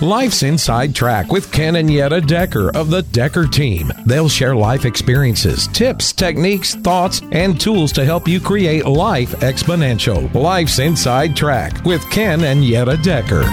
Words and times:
Life's 0.00 0.42
Inside 0.42 0.94
Track 0.94 1.30
with 1.30 1.52
Ken 1.52 1.76
and 1.76 1.92
Yetta 1.92 2.22
Decker 2.22 2.74
of 2.74 2.88
the 2.88 3.02
Decker 3.02 3.46
team. 3.46 3.92
They'll 4.06 4.30
share 4.30 4.56
life 4.56 4.86
experiences, 4.86 5.66
tips, 5.68 6.14
techniques, 6.14 6.74
thoughts, 6.74 7.20
and 7.32 7.60
tools 7.60 7.92
to 7.92 8.04
help 8.06 8.26
you 8.26 8.40
create 8.40 8.86
life 8.86 9.32
exponential. 9.40 10.32
Life's 10.32 10.78
Inside 10.78 11.36
Track 11.36 11.84
with 11.84 12.02
Ken 12.08 12.44
and 12.44 12.64
Yetta 12.64 12.96
Decker. 12.96 13.44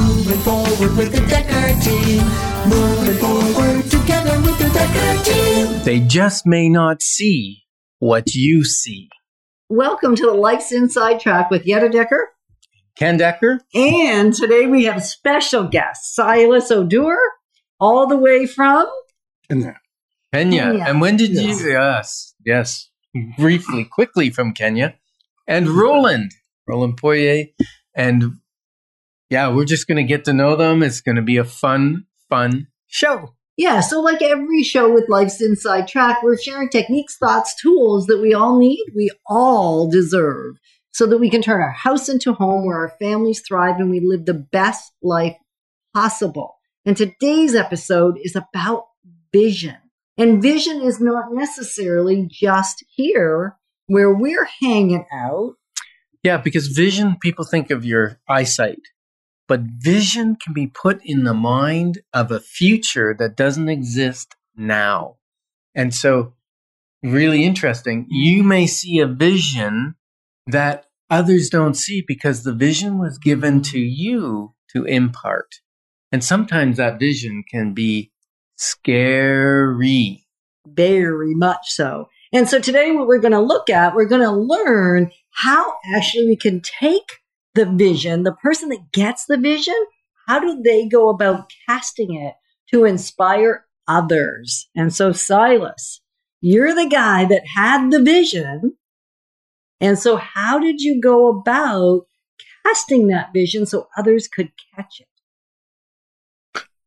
Moving 0.00 0.38
forward 0.38 0.96
with 0.96 1.10
the 1.10 1.26
Decker 1.28 1.80
team. 1.80 2.22
Moving 2.68 3.16
forward 3.16 3.84
together 3.90 4.40
with 4.42 4.56
the 4.56 4.70
Decker 4.72 5.24
team. 5.24 5.82
They 5.82 5.98
just 5.98 6.46
may 6.46 6.68
not 6.68 7.02
see 7.02 7.64
what 7.98 8.36
you 8.36 8.62
see. 8.64 9.08
Welcome 9.68 10.14
to 10.14 10.26
the 10.26 10.34
Life's 10.34 10.70
Inside 10.70 11.18
Track 11.18 11.50
with 11.50 11.66
Yetta 11.66 11.88
Decker. 11.88 12.28
Ken 12.96 13.16
Decker? 13.16 13.60
And 13.74 14.34
today 14.34 14.66
we 14.66 14.84
have 14.84 14.96
a 14.98 15.00
special 15.00 15.64
guest, 15.64 16.14
Silas 16.14 16.70
Odur, 16.70 17.16
all 17.78 18.06
the 18.06 18.16
way 18.16 18.46
from 18.46 18.86
Kenya. 19.48 19.80
Kenya. 20.32 20.84
And 20.86 21.00
when 21.00 21.16
did 21.16 21.30
Yes. 21.30 21.60
you? 21.60 21.70
Yes, 21.72 22.34
yes. 22.44 22.90
Briefly, 23.38 23.84
quickly 23.84 24.30
from 24.30 24.52
Kenya. 24.52 24.94
And 25.46 25.68
Roland, 25.68 26.32
Roland 26.68 26.96
Poirier. 26.96 27.46
And 27.94 28.34
yeah, 29.30 29.48
we're 29.48 29.64
just 29.64 29.88
going 29.88 29.96
to 29.96 30.04
get 30.04 30.24
to 30.26 30.32
know 30.32 30.54
them. 30.56 30.82
It's 30.82 31.00
going 31.00 31.16
to 31.16 31.22
be 31.22 31.36
a 31.36 31.44
fun, 31.44 32.06
fun 32.28 32.68
show. 32.86 33.34
Yeah, 33.56 33.80
so 33.80 34.00
like 34.00 34.22
every 34.22 34.62
show 34.62 34.90
with 34.92 35.08
Life's 35.08 35.42
Inside 35.42 35.86
Track, 35.88 36.22
we're 36.22 36.38
sharing 36.38 36.68
techniques, 36.70 37.16
thoughts, 37.18 37.54
tools 37.60 38.06
that 38.06 38.20
we 38.20 38.32
all 38.32 38.58
need, 38.58 38.84
we 38.96 39.10
all 39.26 39.90
deserve, 39.90 40.56
so 40.92 41.06
that 41.06 41.18
we 41.18 41.30
can 41.30 41.42
turn 41.42 41.60
our 41.60 41.72
house 41.72 42.08
into 42.08 42.30
a 42.30 42.34
home 42.34 42.66
where 42.66 42.78
our 42.78 42.96
families 43.00 43.42
thrive 43.46 43.76
and 43.76 43.90
we 43.90 44.00
live 44.00 44.26
the 44.26 44.34
best 44.34 44.92
life 45.02 45.36
possible. 45.94 46.56
And 46.84 46.96
today's 46.96 47.54
episode 47.54 48.18
is 48.22 48.36
about 48.36 48.84
vision. 49.32 49.76
And 50.18 50.42
vision 50.42 50.82
is 50.82 51.00
not 51.00 51.32
necessarily 51.32 52.28
just 52.30 52.84
here 52.94 53.56
where 53.86 54.12
we're 54.12 54.48
hanging 54.60 55.06
out. 55.12 55.54
Yeah, 56.22 56.36
because 56.36 56.68
vision, 56.68 57.16
people 57.20 57.44
think 57.44 57.70
of 57.70 57.84
your 57.84 58.20
eyesight, 58.28 58.80
but 59.48 59.60
vision 59.62 60.36
can 60.36 60.52
be 60.52 60.66
put 60.66 61.00
in 61.04 61.24
the 61.24 61.34
mind 61.34 62.00
of 62.12 62.30
a 62.30 62.40
future 62.40 63.16
that 63.18 63.36
doesn't 63.36 63.68
exist 63.68 64.34
now. 64.54 65.16
And 65.74 65.94
so, 65.94 66.34
really 67.02 67.44
interesting, 67.44 68.06
you 68.10 68.42
may 68.42 68.66
see 68.66 68.98
a 68.98 69.06
vision 69.06 69.94
that 70.46 70.86
others 71.08 71.48
don't 71.48 71.74
see 71.74 72.04
because 72.06 72.42
the 72.42 72.54
vision 72.54 72.98
was 72.98 73.18
given 73.18 73.62
to 73.62 73.78
you 73.78 74.54
to 74.72 74.84
impart. 74.84 75.56
And 76.12 76.24
sometimes 76.24 76.76
that 76.76 76.98
vision 76.98 77.44
can 77.48 77.72
be 77.72 78.12
scary. 78.56 80.26
Very 80.66 81.34
much 81.34 81.70
so. 81.70 82.08
And 82.32 82.48
so 82.48 82.60
today, 82.60 82.92
what 82.92 83.08
we're 83.08 83.18
going 83.18 83.32
to 83.32 83.40
look 83.40 83.70
at, 83.70 83.94
we're 83.94 84.04
going 84.04 84.22
to 84.22 84.30
learn 84.30 85.10
how 85.30 85.74
actually 85.94 86.26
we 86.26 86.36
can 86.36 86.60
take 86.60 87.18
the 87.54 87.66
vision, 87.66 88.22
the 88.22 88.32
person 88.32 88.68
that 88.68 88.92
gets 88.92 89.26
the 89.26 89.36
vision, 89.36 89.74
how 90.28 90.38
do 90.38 90.62
they 90.62 90.86
go 90.86 91.08
about 91.08 91.50
casting 91.68 92.14
it 92.14 92.34
to 92.70 92.84
inspire 92.84 93.66
others? 93.88 94.68
And 94.76 94.94
so, 94.94 95.12
Silas, 95.12 96.00
you're 96.40 96.74
the 96.74 96.88
guy 96.88 97.24
that 97.24 97.42
had 97.56 97.90
the 97.90 98.00
vision. 98.00 98.76
And 99.80 99.98
so, 99.98 100.16
how 100.16 100.58
did 100.58 100.80
you 100.80 101.00
go 101.00 101.28
about 101.28 102.06
casting 102.66 103.08
that 103.08 103.32
vision 103.32 103.66
so 103.66 103.88
others 103.96 104.28
could 104.28 104.50
catch 104.74 105.00
it? 105.00 105.06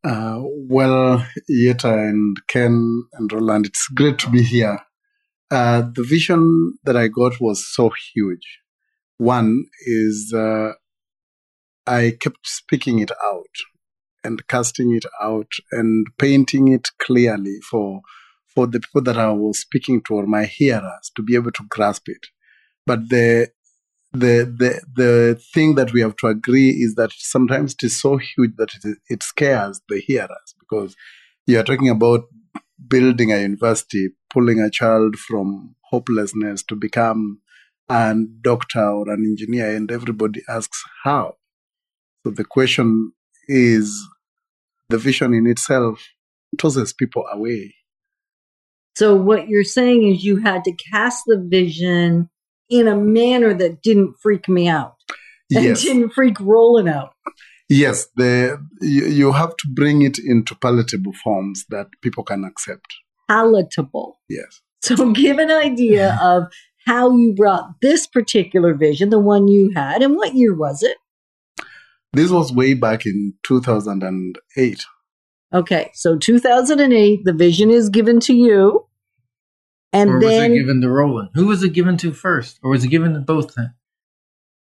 Uh, 0.04 0.42
well, 0.44 1.26
Yetta 1.48 1.94
and 1.94 2.38
Ken 2.48 3.04
and 3.14 3.32
Roland, 3.32 3.66
it's 3.66 3.88
great 3.88 4.20
to 4.20 4.30
be 4.30 4.44
here. 4.44 4.80
Uh, 5.50 5.84
the 5.96 6.03
vision 6.03 6.74
that 6.84 6.98
I 6.98 7.08
got 7.08 7.40
was 7.40 7.66
so 7.74 7.92
huge. 8.14 8.59
One 9.18 9.66
is 9.86 10.34
uh, 10.36 10.74
I 11.88 12.18
kept 12.20 12.46
speaking 12.48 13.00
it 13.00 13.12
out 13.24 13.56
and 14.24 14.48
casting 14.48 14.96
it 14.96 15.06
out 15.22 15.52
and 15.72 16.08
painting 16.18 16.70
it 16.70 16.90
clearly 17.00 17.58
for 17.70 18.02
for 18.53 18.68
the 18.68 18.80
people 18.80 19.02
that 19.02 19.18
I 19.18 19.32
was 19.32 19.59
speaking 19.59 20.02
to 20.03 20.14
or 20.16 20.28
my 20.28 20.46
hearers 20.46 21.12
to 21.16 21.24
be 21.24 21.36
able 21.36 21.52
to 21.52 21.64
grasp 21.70 22.08
it. 22.08 22.28
But 22.86 23.10
the 23.10 23.50
the 24.12 24.46
the 24.58 24.82
the 24.96 25.42
thing 25.54 25.76
that 25.76 25.92
we 25.92 26.02
have 26.02 26.16
to 26.18 26.28
agree 26.28 26.70
is 26.70 26.96
that 26.96 27.12
sometimes 27.14 27.74
it 27.74 27.86
is 27.86 28.00
so 28.00 28.18
huge 28.18 28.56
that 28.58 28.70
it, 28.84 28.98
it 29.10 29.24
scares 29.24 29.82
the 29.90 30.00
hearers 30.00 30.56
because 30.60 30.96
you 31.48 31.60
are 31.60 31.64
talking 31.64 31.90
about 31.90 32.26
building 32.88 33.32
a 33.32 33.40
university, 33.40 34.10
pulling 34.32 34.60
a 34.60 34.70
child 34.70 35.16
from 35.16 35.76
hopelessness 35.90 36.64
to 36.64 36.76
become 36.76 37.40
a 37.90 38.16
doctor 38.42 38.86
or 38.86 39.10
an 39.10 39.24
engineer, 39.26 39.76
and 39.76 39.92
everybody 39.92 40.42
asks 40.48 40.84
how. 41.04 41.36
So 42.24 42.32
the 42.32 42.46
question 42.46 43.12
is 43.48 44.08
the 44.90 44.98
vision 44.98 45.34
in 45.34 45.48
itself 45.48 46.08
tosses 46.58 46.94
people 46.94 47.26
away. 47.32 47.76
So, 48.96 49.16
what 49.16 49.48
you're 49.48 49.64
saying 49.64 50.08
is 50.08 50.24
you 50.24 50.38
had 50.38 50.64
to 50.66 50.74
cast 50.92 51.24
the 51.26 51.44
vision 51.44 52.30
in 52.69 52.88
a 52.88 52.96
manner 52.96 53.53
that 53.53 53.81
didn't 53.81 54.16
freak 54.22 54.47
me 54.50 54.68
out 54.68 54.96
and 55.53 55.66
Yes. 55.66 55.81
didn't 55.84 56.12
freak 56.12 56.40
Roland 56.40 56.90
out. 56.90 57.13
Yes, 57.69 58.07
the 58.16 58.59
you, 58.81 59.06
you 59.06 59.31
have 59.31 59.56
to 59.57 59.68
bring 59.74 60.01
it 60.01 60.19
into 60.19 60.53
palatable 60.56 61.13
forms 61.23 61.66
that 61.69 61.88
people 62.02 62.23
can 62.23 62.44
accept. 62.44 62.88
Palatable. 63.29 64.19
Yes. 64.29 64.62
So, 64.81 65.12
give 65.13 65.40
an 65.40 65.50
idea 65.50 66.18
of 66.22 66.44
how 66.85 67.16
you 67.16 67.34
brought 67.34 67.69
this 67.81 68.06
particular 68.06 68.73
vision, 68.73 69.09
the 69.09 69.19
one 69.19 69.47
you 69.47 69.72
had, 69.75 70.02
and 70.03 70.16
what 70.16 70.35
year 70.35 70.53
was 70.56 70.84
it? 70.84 70.97
This 72.12 72.29
was 72.29 72.52
way 72.52 72.73
back 72.73 73.06
in 73.06 73.34
2008. 73.44 74.85
Okay, 75.53 75.91
so 75.94 76.18
2008, 76.18 77.22
the 77.23 77.34
vision 77.34 77.69
is 77.72 77.90
given 77.90 78.19
to 78.22 78.34
you. 78.34 78.85
And 79.94 80.09
or 80.09 80.20
then, 80.20 80.52
was 80.52 80.58
it 80.59 80.62
given 80.62 80.81
to 80.81 80.90
Roland? 80.90 81.30
Who 81.36 81.46
was 81.48 81.64
it 81.64 81.70
given 81.74 81.98
to 81.98 82.12
first? 82.12 82.59
Or 82.64 82.72
was 82.72 82.84
it 82.84 82.88
given 82.90 83.14
to 83.14 83.20
both? 83.20 83.54
then? 83.56 83.74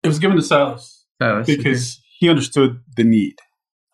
It 0.02 0.08
was 0.08 0.18
given 0.18 0.36
to 0.36 0.42
Silas 0.42 1.06
Silas, 1.20 1.46
because 1.46 2.00
he 2.18 2.28
understood 2.28 2.80
the 2.96 3.04
need. 3.04 3.36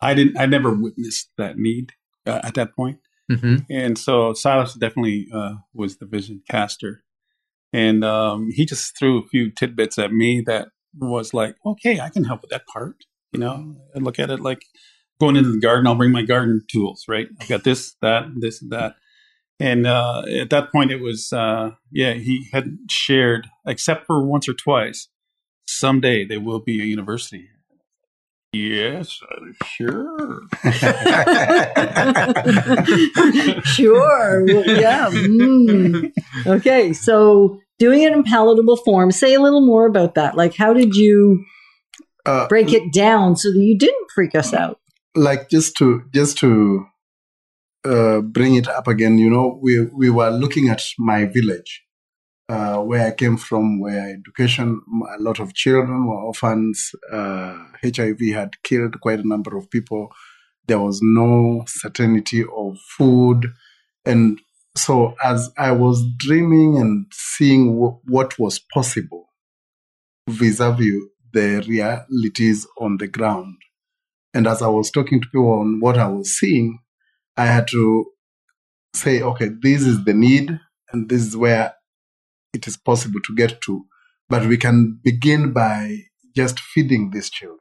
I 0.01 0.13
didn't. 0.13 0.37
I 0.37 0.45
never 0.47 0.73
witnessed 0.73 1.29
that 1.37 1.57
need 1.57 1.93
uh, 2.25 2.41
at 2.43 2.55
that 2.55 2.73
point, 2.75 2.99
Mhm. 3.31 3.65
and 3.69 3.97
so 3.97 4.33
Silas 4.33 4.73
definitely 4.73 5.27
uh, 5.33 5.55
was 5.73 5.97
the 5.97 6.05
vision 6.05 6.41
caster, 6.49 7.03
and 7.73 8.03
um, 8.03 8.49
he 8.51 8.65
just 8.65 8.97
threw 8.97 9.19
a 9.19 9.27
few 9.27 9.51
tidbits 9.51 9.97
at 9.99 10.11
me 10.11 10.41
that 10.47 10.69
was 10.97 11.33
like, 11.33 11.55
okay, 11.65 11.99
I 11.99 12.09
can 12.09 12.23
help 12.23 12.41
with 12.41 12.49
that 12.51 12.65
part. 12.65 12.95
You 13.31 13.39
know, 13.39 13.75
I 13.95 13.99
look 13.99 14.17
at 14.19 14.29
it 14.31 14.39
like 14.39 14.63
going 15.19 15.35
into 15.35 15.51
the 15.51 15.59
garden. 15.59 15.85
I'll 15.85 15.95
bring 15.95 16.11
my 16.11 16.23
garden 16.23 16.61
tools. 16.71 17.05
Right, 17.07 17.27
I've 17.39 17.47
got 17.49 17.63
this, 17.63 17.95
that, 18.01 18.25
this, 18.35 18.61
and 18.61 18.71
that. 18.71 18.95
And 19.59 19.85
uh, 19.85 20.23
at 20.39 20.49
that 20.51 20.71
point, 20.71 20.91
it 20.91 21.01
was 21.01 21.33
uh, 21.33 21.71
yeah. 21.91 22.13
He 22.13 22.47
had 22.53 22.77
shared, 22.89 23.47
except 23.67 24.05
for 24.05 24.25
once 24.25 24.47
or 24.47 24.53
twice, 24.53 25.09
someday 25.67 26.25
there 26.25 26.39
will 26.39 26.59
be 26.59 26.81
a 26.81 26.85
university. 26.85 27.49
Yes, 28.53 29.19
uh, 29.29 29.45
sure. 29.63 30.41
sure, 33.63 34.45
well, 34.45 34.65
yeah. 34.65 35.09
mm. 35.11 36.11
Okay, 36.47 36.93
so 36.93 37.59
doing 37.77 38.01
it 38.03 38.11
in 38.11 38.23
palatable 38.23 38.77
form, 38.77 39.11
say 39.11 39.33
a 39.35 39.39
little 39.41 39.65
more 39.65 39.85
about 39.85 40.15
that. 40.15 40.35
Like, 40.35 40.55
how 40.55 40.73
did 40.73 40.95
you 40.95 41.45
Uh, 42.25 42.47
break 42.47 42.73
it 42.73 42.91
down 42.91 43.35
so 43.35 43.49
that 43.51 43.59
you 43.59 43.77
didn't 43.77 44.11
freak 44.13 44.35
us 44.35 44.53
out? 44.53 44.79
like 45.15 45.49
just 45.49 45.75
to 45.75 46.03
just 46.13 46.37
to 46.37 46.85
uh, 47.89 48.21
bring 48.21 48.55
it 48.55 48.67
up 48.67 48.87
again, 48.87 49.17
you 49.17 49.29
know, 49.29 49.59
we 49.61 49.81
we 50.01 50.09
were 50.09 50.29
looking 50.29 50.69
at 50.69 50.81
my 50.99 51.25
village, 51.25 51.83
uh, 52.47 52.77
where 52.77 53.07
I 53.07 53.11
came 53.11 53.37
from, 53.37 53.79
where 53.79 54.09
education, 54.09 54.81
a 55.17 55.21
lot 55.21 55.39
of 55.39 55.53
children 55.53 56.07
were 56.07 56.21
orphans. 56.21 56.91
Uh, 57.11 57.57
HIV 57.83 58.19
had 58.33 58.61
killed 58.63 59.01
quite 59.01 59.19
a 59.19 59.27
number 59.27 59.57
of 59.57 59.69
people. 59.71 60.09
There 60.67 60.79
was 60.79 60.99
no 61.01 61.63
certainty 61.67 62.43
of 62.43 62.77
food, 62.97 63.51
and 64.05 64.39
so 64.77 65.15
as 65.23 65.51
I 65.57 65.71
was 65.71 66.05
dreaming 66.17 66.77
and 66.77 67.07
seeing 67.11 67.73
w- 67.73 67.99
what 68.05 68.37
was 68.37 68.59
possible 68.59 69.29
vis-a-vis 70.29 71.01
the 71.33 71.63
realities 71.67 72.67
on 72.79 72.97
the 72.97 73.07
ground. 73.07 73.55
And 74.33 74.47
as 74.47 74.61
I 74.61 74.67
was 74.67 74.91
talking 74.91 75.21
to 75.21 75.27
people 75.27 75.59
on 75.59 75.79
what 75.79 75.97
I 75.97 76.07
was 76.07 76.37
seeing, 76.37 76.79
I 77.39 77.45
had 77.45 77.69
to 77.69 78.05
say, 78.93 79.21
okay, 79.21 79.49
this 79.61 79.83
is 79.83 80.03
the 80.03 80.13
need, 80.13 80.59
and 80.91 81.07
this 81.07 81.21
is 81.25 81.37
where 81.37 81.73
it 82.53 82.67
is 82.67 82.75
possible 82.75 83.21
to 83.27 83.33
get 83.33 83.61
to. 83.61 83.85
But 84.27 84.45
we 84.45 84.57
can 84.57 84.99
begin 85.01 85.53
by 85.53 85.99
just 86.35 86.59
feeding 86.59 87.11
these 87.11 87.29
children. 87.29 87.59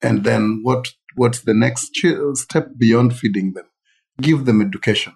And 0.00 0.24
then 0.24 0.60
what, 0.62 0.88
what's 1.14 1.40
the 1.40 1.52
next 1.52 1.90
step 2.34 2.68
beyond 2.78 3.18
feeding 3.18 3.52
them? 3.52 3.66
Give 4.18 4.46
them 4.46 4.62
education. 4.62 5.12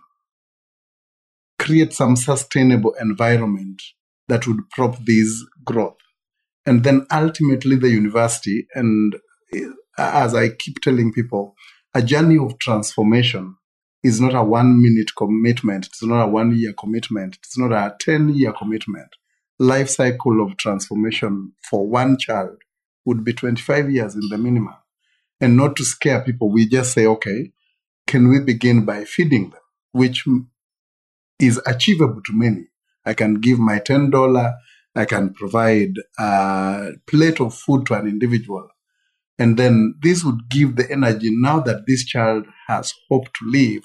Create 1.59 1.95
some 1.95 2.17
sustainable 2.17 2.93
environment 3.01 3.81
that 4.29 4.47
would 4.47 4.69
prop 4.69 4.99
this 5.07 5.43
growth. 5.65 5.97
And 6.67 6.85
then 6.85 7.07
ultimately 7.11 7.77
the 7.77 7.89
university, 7.89 8.67
and 8.75 9.17
eh, 9.55 9.71
as 9.97 10.35
I 10.35 10.51
keep 10.51 10.83
telling 10.83 11.15
people, 11.15 11.55
a 11.95 12.03
journey 12.03 12.39
of 12.39 12.59
transformation 12.59 13.57
is 14.03 14.21
not 14.21 14.35
a 14.35 14.43
one 14.43 14.83
minute 14.83 15.11
commitment. 15.17 15.87
It's 15.87 16.03
not 16.03 16.25
a 16.25 16.29
one 16.29 16.57
year 16.57 16.73
commitment. 16.73 17.39
It's 17.43 17.59
not 17.59 17.73
a 17.73 17.95
10 18.01 18.31
year 18.31 18.53
commitment. 18.53 19.09
Life 19.59 19.91
cycle 19.91 20.45
of 20.45 20.57
transformation 20.57 21.53
for 21.69 21.87
one 21.87 22.19
child 22.19 22.57
would 23.05 23.25
be 23.25 23.33
25 23.33 23.91
years 23.91 24.15
in 24.15 24.23
the 24.31 24.39
minimum. 24.39 24.75
And 25.41 25.57
not 25.57 25.77
to 25.77 25.85
scare 25.85 26.21
people, 26.21 26.51
we 26.51 26.69
just 26.69 26.93
say, 26.93 27.07
okay, 27.07 27.53
can 28.07 28.29
we 28.29 28.41
begin 28.41 28.85
by 28.85 29.05
feeding 29.05 29.51
them, 29.51 29.61
which 29.93 30.25
is 31.39 31.61
achievable 31.67 32.23
to 32.25 32.33
many. 32.33 32.69
I 33.05 33.15
can 33.15 33.35
give 33.35 33.59
my 33.59 33.79
$10, 33.81 34.55
I 34.95 35.05
can 35.05 35.35
provide 35.35 35.95
a 36.19 36.93
plate 37.07 37.41
of 37.41 37.55
food 37.55 37.87
to 37.87 37.95
an 37.95 38.07
individual. 38.07 38.69
And 39.39 39.59
then 39.59 39.95
this 40.03 40.23
would 40.25 40.49
give 40.51 40.77
the 40.77 40.91
energy 40.91 41.31
now 41.31 41.61
that 41.61 41.85
this 41.87 42.05
child 42.05 42.47
has 42.69 42.93
hope 43.09 43.25
to 43.25 43.51
live. 43.51 43.85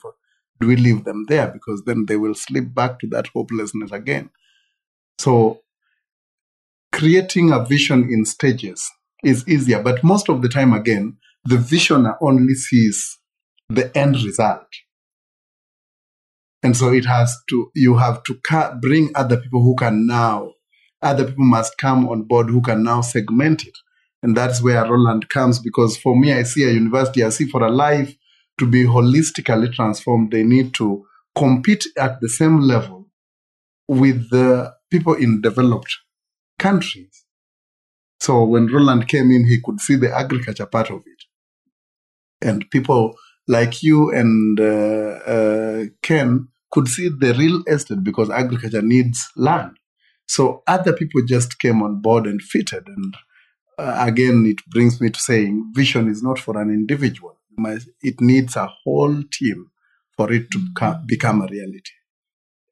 Do 0.59 0.67
we 0.67 0.75
leave 0.75 1.03
them 1.03 1.25
there? 1.27 1.47
Because 1.47 1.83
then 1.85 2.05
they 2.07 2.15
will 2.17 2.35
slip 2.35 2.73
back 2.73 2.99
to 2.99 3.07
that 3.07 3.27
hopelessness 3.27 3.91
again. 3.91 4.29
So 5.19 5.61
creating 6.91 7.51
a 7.51 7.63
vision 7.63 8.09
in 8.11 8.25
stages 8.25 8.89
is 9.23 9.47
easier, 9.47 9.81
but 9.81 10.03
most 10.03 10.29
of 10.29 10.41
the 10.41 10.49
time, 10.49 10.73
again, 10.73 11.17
the 11.45 11.55
visioner 11.55 12.17
only 12.21 12.53
sees 12.53 13.17
the 13.69 13.95
end 13.97 14.15
result. 14.23 14.67
And 16.63 16.75
so 16.75 16.91
it 16.91 17.05
has 17.05 17.37
to, 17.49 17.71
you 17.75 17.97
have 17.97 18.23
to 18.23 18.39
bring 18.81 19.11
other 19.15 19.37
people 19.37 19.61
who 19.61 19.75
can 19.75 20.05
now, 20.05 20.53
other 21.01 21.25
people 21.25 21.45
must 21.45 21.77
come 21.77 22.09
on 22.09 22.23
board 22.23 22.49
who 22.49 22.61
can 22.61 22.83
now 22.83 23.01
segment 23.01 23.65
it. 23.65 23.77
And 24.27 24.35
that's 24.35 24.61
where 24.61 24.83
Roland 24.83 25.29
comes 25.29 25.57
because 25.57 25.95
for 25.95 26.13
me, 26.13 26.33
I 26.33 26.43
see 26.43 26.65
a 26.65 26.69
university, 26.69 27.23
I 27.23 27.29
see 27.29 27.47
for 27.47 27.63
a 27.63 27.71
life 27.71 28.13
to 28.59 28.65
be 28.65 28.83
holistically 28.83 29.73
transformed, 29.73 30.33
they 30.33 30.43
need 30.43 30.73
to 30.73 31.05
compete 31.33 31.85
at 31.97 32.19
the 32.19 32.27
same 32.27 32.59
level 32.59 33.09
with 33.87 34.29
the 34.29 34.73
people 34.91 35.13
in 35.13 35.39
developed 35.39 35.95
countries. 36.59 37.23
So 38.19 38.43
when 38.43 38.67
Roland 38.67 39.07
came 39.07 39.31
in, 39.31 39.47
he 39.47 39.61
could 39.63 39.79
see 39.79 39.95
the 39.95 40.13
agriculture 40.13 40.65
part 40.65 40.91
of 40.91 41.03
it. 41.05 42.45
And 42.45 42.69
people 42.69 43.15
like 43.47 43.81
you 43.81 44.11
and 44.11 44.59
uh, 44.59 45.19
uh, 45.23 45.83
Ken 46.01 46.49
could 46.69 46.89
see 46.89 47.07
the 47.07 47.33
real 47.33 47.63
estate 47.65 48.03
because 48.03 48.29
agriculture 48.29 48.81
needs 48.81 49.25
land. 49.37 49.77
So 50.27 50.63
other 50.67 50.91
people 50.91 51.21
just 51.25 51.59
came 51.59 51.81
on 51.81 52.01
board 52.01 52.25
and 52.27 52.41
fitted. 52.41 52.89
And 52.89 53.15
uh, 53.77 53.95
again, 53.99 54.45
it 54.47 54.65
brings 54.69 54.99
me 54.99 55.09
to 55.09 55.19
saying 55.19 55.71
vision 55.75 56.09
is 56.09 56.23
not 56.23 56.39
for 56.39 56.59
an 56.59 56.69
individual. 56.69 57.37
It 58.01 58.21
needs 58.21 58.55
a 58.55 58.67
whole 58.83 59.23
team 59.31 59.71
for 60.15 60.31
it 60.31 60.51
to 60.51 60.59
beca- 60.59 61.05
become 61.07 61.41
a 61.41 61.47
reality. 61.47 61.91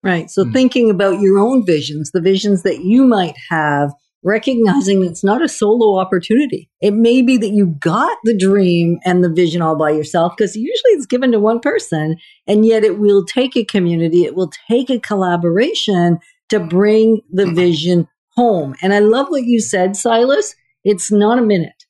Right. 0.03 0.29
So 0.29 0.43
Hmm. 0.43 0.51
thinking 0.51 0.89
about 0.89 1.21
your 1.21 1.39
own 1.39 1.65
visions, 1.65 2.11
the 2.11 2.21
visions 2.21 2.61
that 2.63 2.83
you 2.83 3.05
might 3.05 3.35
have, 3.49 3.91
recognizing 4.23 5.03
it's 5.03 5.23
not 5.23 5.41
a 5.43 5.47
solo 5.47 5.99
opportunity. 5.99 6.69
It 6.81 6.91
may 6.93 7.21
be 7.21 7.37
that 7.37 7.49
you 7.49 7.67
got 7.79 8.17
the 8.23 8.37
dream 8.37 8.99
and 9.05 9.23
the 9.23 9.29
vision 9.29 9.61
all 9.61 9.75
by 9.75 9.91
yourself 9.91 10.33
because 10.35 10.55
usually 10.55 10.91
it's 10.93 11.05
given 11.05 11.31
to 11.31 11.39
one 11.39 11.59
person 11.59 12.17
and 12.47 12.65
yet 12.65 12.83
it 12.83 12.99
will 12.99 13.23
take 13.23 13.55
a 13.55 13.63
community, 13.63 14.23
it 14.25 14.35
will 14.35 14.51
take 14.69 14.89
a 14.89 14.99
collaboration 14.99 16.19
to 16.49 16.59
bring 16.59 17.21
the 17.31 17.51
vision 17.51 18.07
home. 18.35 18.75
And 18.81 18.93
I 18.93 18.99
love 18.99 19.27
what 19.29 19.43
you 19.43 19.59
said, 19.59 19.95
Silas. 19.95 20.55
It's 20.85 21.11
not 21.11 21.37
a 21.39 21.41
minute. 21.41 21.83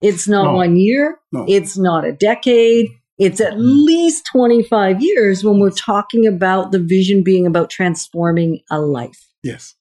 It's 0.00 0.26
not 0.28 0.44
No. 0.44 0.54
one 0.54 0.76
year. 0.76 1.18
No. 1.32 1.44
It's 1.48 1.76
not 1.76 2.06
a 2.06 2.12
decade. 2.12 2.88
It's 3.18 3.40
at 3.40 3.58
least 3.58 4.26
25 4.32 5.02
years 5.02 5.42
when 5.42 5.58
we're 5.58 5.70
talking 5.70 6.26
about 6.26 6.70
the 6.70 6.78
vision 6.78 7.24
being 7.24 7.46
about 7.46 7.68
transforming 7.68 8.60
a 8.70 8.80
life. 8.80 9.26
Yes. 9.42 9.74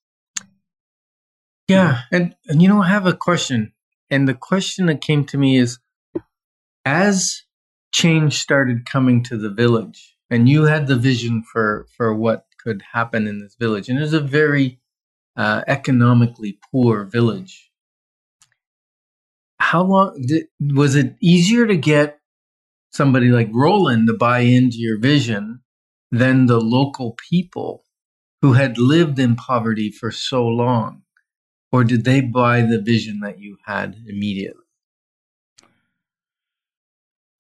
Yeah, 1.68 2.02
and 2.12 2.36
and 2.48 2.62
you 2.62 2.68
know, 2.70 2.82
I 2.82 2.88
have 2.88 3.06
a 3.06 3.14
question, 3.14 3.74
and 4.10 4.28
the 4.28 4.34
question 4.34 4.86
that 4.86 5.02
came 5.02 5.26
to 5.26 5.38
me 5.38 5.58
is, 5.58 5.80
as 6.86 7.44
change 7.94 8.40
started 8.40 8.86
coming 8.86 9.22
to 9.24 9.38
the 9.38 9.50
village, 9.50 10.16
and 10.30 10.48
you 10.48 10.64
had 10.64 10.88
the 10.88 10.96
vision 10.96 11.44
for 11.44 11.86
for 11.98 12.14
what 12.14 12.46
could 12.64 12.82
happen 12.94 13.28
in 13.28 13.40
this 13.40 13.56
village, 13.60 13.90
and 13.90 13.98
it 13.98 14.02
was 14.02 14.14
a 14.14 14.22
very 14.22 14.80
uh, 15.36 15.62
economically 15.68 16.58
poor 16.72 17.04
village. 17.04 17.67
How 19.72 19.84
long 19.84 20.22
did, 20.28 20.48
was 20.60 20.96
it 20.96 21.16
easier 21.22 21.68
to 21.68 21.78
get 21.78 22.20
somebody 22.92 23.30
like 23.30 23.50
Roland 23.54 24.08
to 24.08 24.14
buy 24.14 24.40
into 24.40 24.78
your 24.78 25.00
vision 25.00 25.62
than 26.12 26.46
the 26.46 26.60
local 26.60 27.18
people 27.30 27.84
who 28.42 28.54
had 28.54 28.78
lived 28.78 29.20
in 29.20 29.36
poverty 29.36 29.92
for 29.92 30.12
so 30.12 30.46
long? 30.46 31.04
or 31.72 31.84
did 31.84 32.06
they 32.06 32.22
buy 32.22 32.62
the 32.62 32.82
vision 32.82 33.20
that 33.22 33.40
you 33.40 33.58
had 33.66 33.96
immediately? 34.08 34.64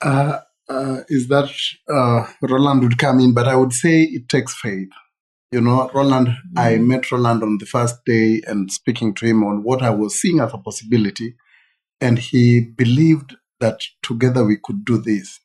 Uh, 0.02 0.40
uh, 0.70 1.00
is 1.08 1.28
that 1.30 1.50
uh, 1.90 2.28
Roland 2.42 2.84
would 2.84 2.98
come 2.98 3.20
in, 3.20 3.34
but 3.34 3.48
I 3.48 3.56
would 3.56 3.74
say 3.74 4.04
it 4.04 4.30
takes 4.30 4.54
faith. 4.54 4.90
You 5.52 5.62
know, 5.62 5.90
Roland, 5.94 6.30
I 6.58 6.76
met 6.78 7.10
Roland 7.10 7.42
on 7.42 7.58
the 7.58 7.66
first 7.66 8.04
day 8.06 8.42
and 8.46 8.70
speaking 8.70 9.14
to 9.16 9.26
him 9.26 9.44
on 9.46 9.64
what 9.64 9.82
I 9.82 9.92
was 9.92 10.20
seeing 10.20 10.42
as 10.42 10.54
a 10.54 10.58
possibility. 10.58 11.36
And 12.00 12.20
he 12.20 12.62
believed 12.62 13.36
that 13.60 13.82
together 14.04 14.44
we 14.46 14.58
could 14.64 14.86
do 14.86 14.98
this. 14.98 15.40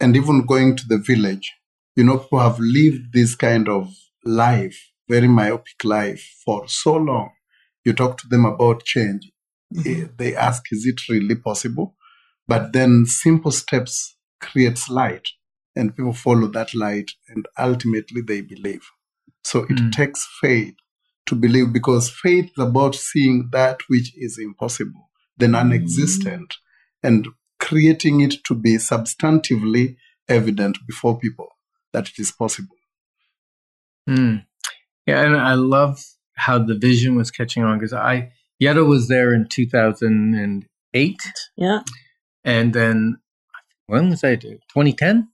And 0.00 0.16
even 0.16 0.46
going 0.46 0.76
to 0.76 0.86
the 0.86 0.98
village, 0.98 1.52
you 1.96 2.04
know, 2.04 2.18
people 2.18 2.40
have 2.40 2.58
lived 2.58 3.12
this 3.12 3.34
kind 3.34 3.68
of 3.68 3.92
life, 4.24 4.90
very 5.08 5.28
myopic 5.28 5.84
life 5.84 6.22
for 6.44 6.68
so 6.68 6.94
long. 6.96 7.30
You 7.84 7.92
talk 7.92 8.18
to 8.18 8.28
them 8.28 8.44
about 8.44 8.84
change. 8.84 9.30
eh, 9.86 10.06
They 10.16 10.34
ask, 10.36 10.64
is 10.72 10.86
it 10.86 11.08
really 11.08 11.34
possible? 11.36 11.96
But 12.48 12.72
then 12.72 13.06
simple 13.06 13.50
steps 13.52 14.16
creates 14.40 14.88
light 14.88 15.28
and 15.76 15.96
people 15.96 16.12
follow 16.12 16.48
that 16.48 16.74
light 16.74 17.10
and 17.28 17.46
ultimately 17.58 18.22
they 18.22 18.40
believe. 18.42 18.84
So 19.44 19.60
it 19.64 19.78
Mm. 19.78 19.92
takes 19.92 20.26
faith 20.40 20.74
to 21.26 21.34
believe 21.34 21.72
because 21.72 22.10
faith 22.10 22.46
is 22.56 22.58
about 22.58 22.94
seeing 22.94 23.48
that 23.52 23.80
which 23.88 24.12
is 24.16 24.38
impossible, 24.38 25.10
the 25.36 25.48
non-existent, 25.48 26.54
and 27.02 27.28
creating 27.58 28.20
it 28.20 28.44
to 28.44 28.54
be 28.54 28.76
substantively 28.76 29.96
evident 30.28 30.78
before 30.86 31.18
people 31.18 31.48
that 31.92 32.08
it 32.08 32.18
is 32.18 32.32
possible. 32.32 32.76
Hmm. 34.06 34.36
Yeah, 35.06 35.22
and 35.24 35.36
I 35.36 35.54
love 35.54 36.00
how 36.34 36.58
the 36.58 36.76
vision 36.76 37.16
was 37.16 37.30
catching 37.30 37.62
on 37.62 37.78
because 37.78 37.92
I 37.92 38.32
Yetta 38.58 38.84
was 38.84 39.08
there 39.08 39.32
in 39.34 39.48
2008, 39.48 41.16
Yeah. 41.56 41.80
and 42.44 42.72
then 42.72 43.16
when 43.86 44.10
was 44.10 44.22
I? 44.24 44.36
2010, 44.36 45.28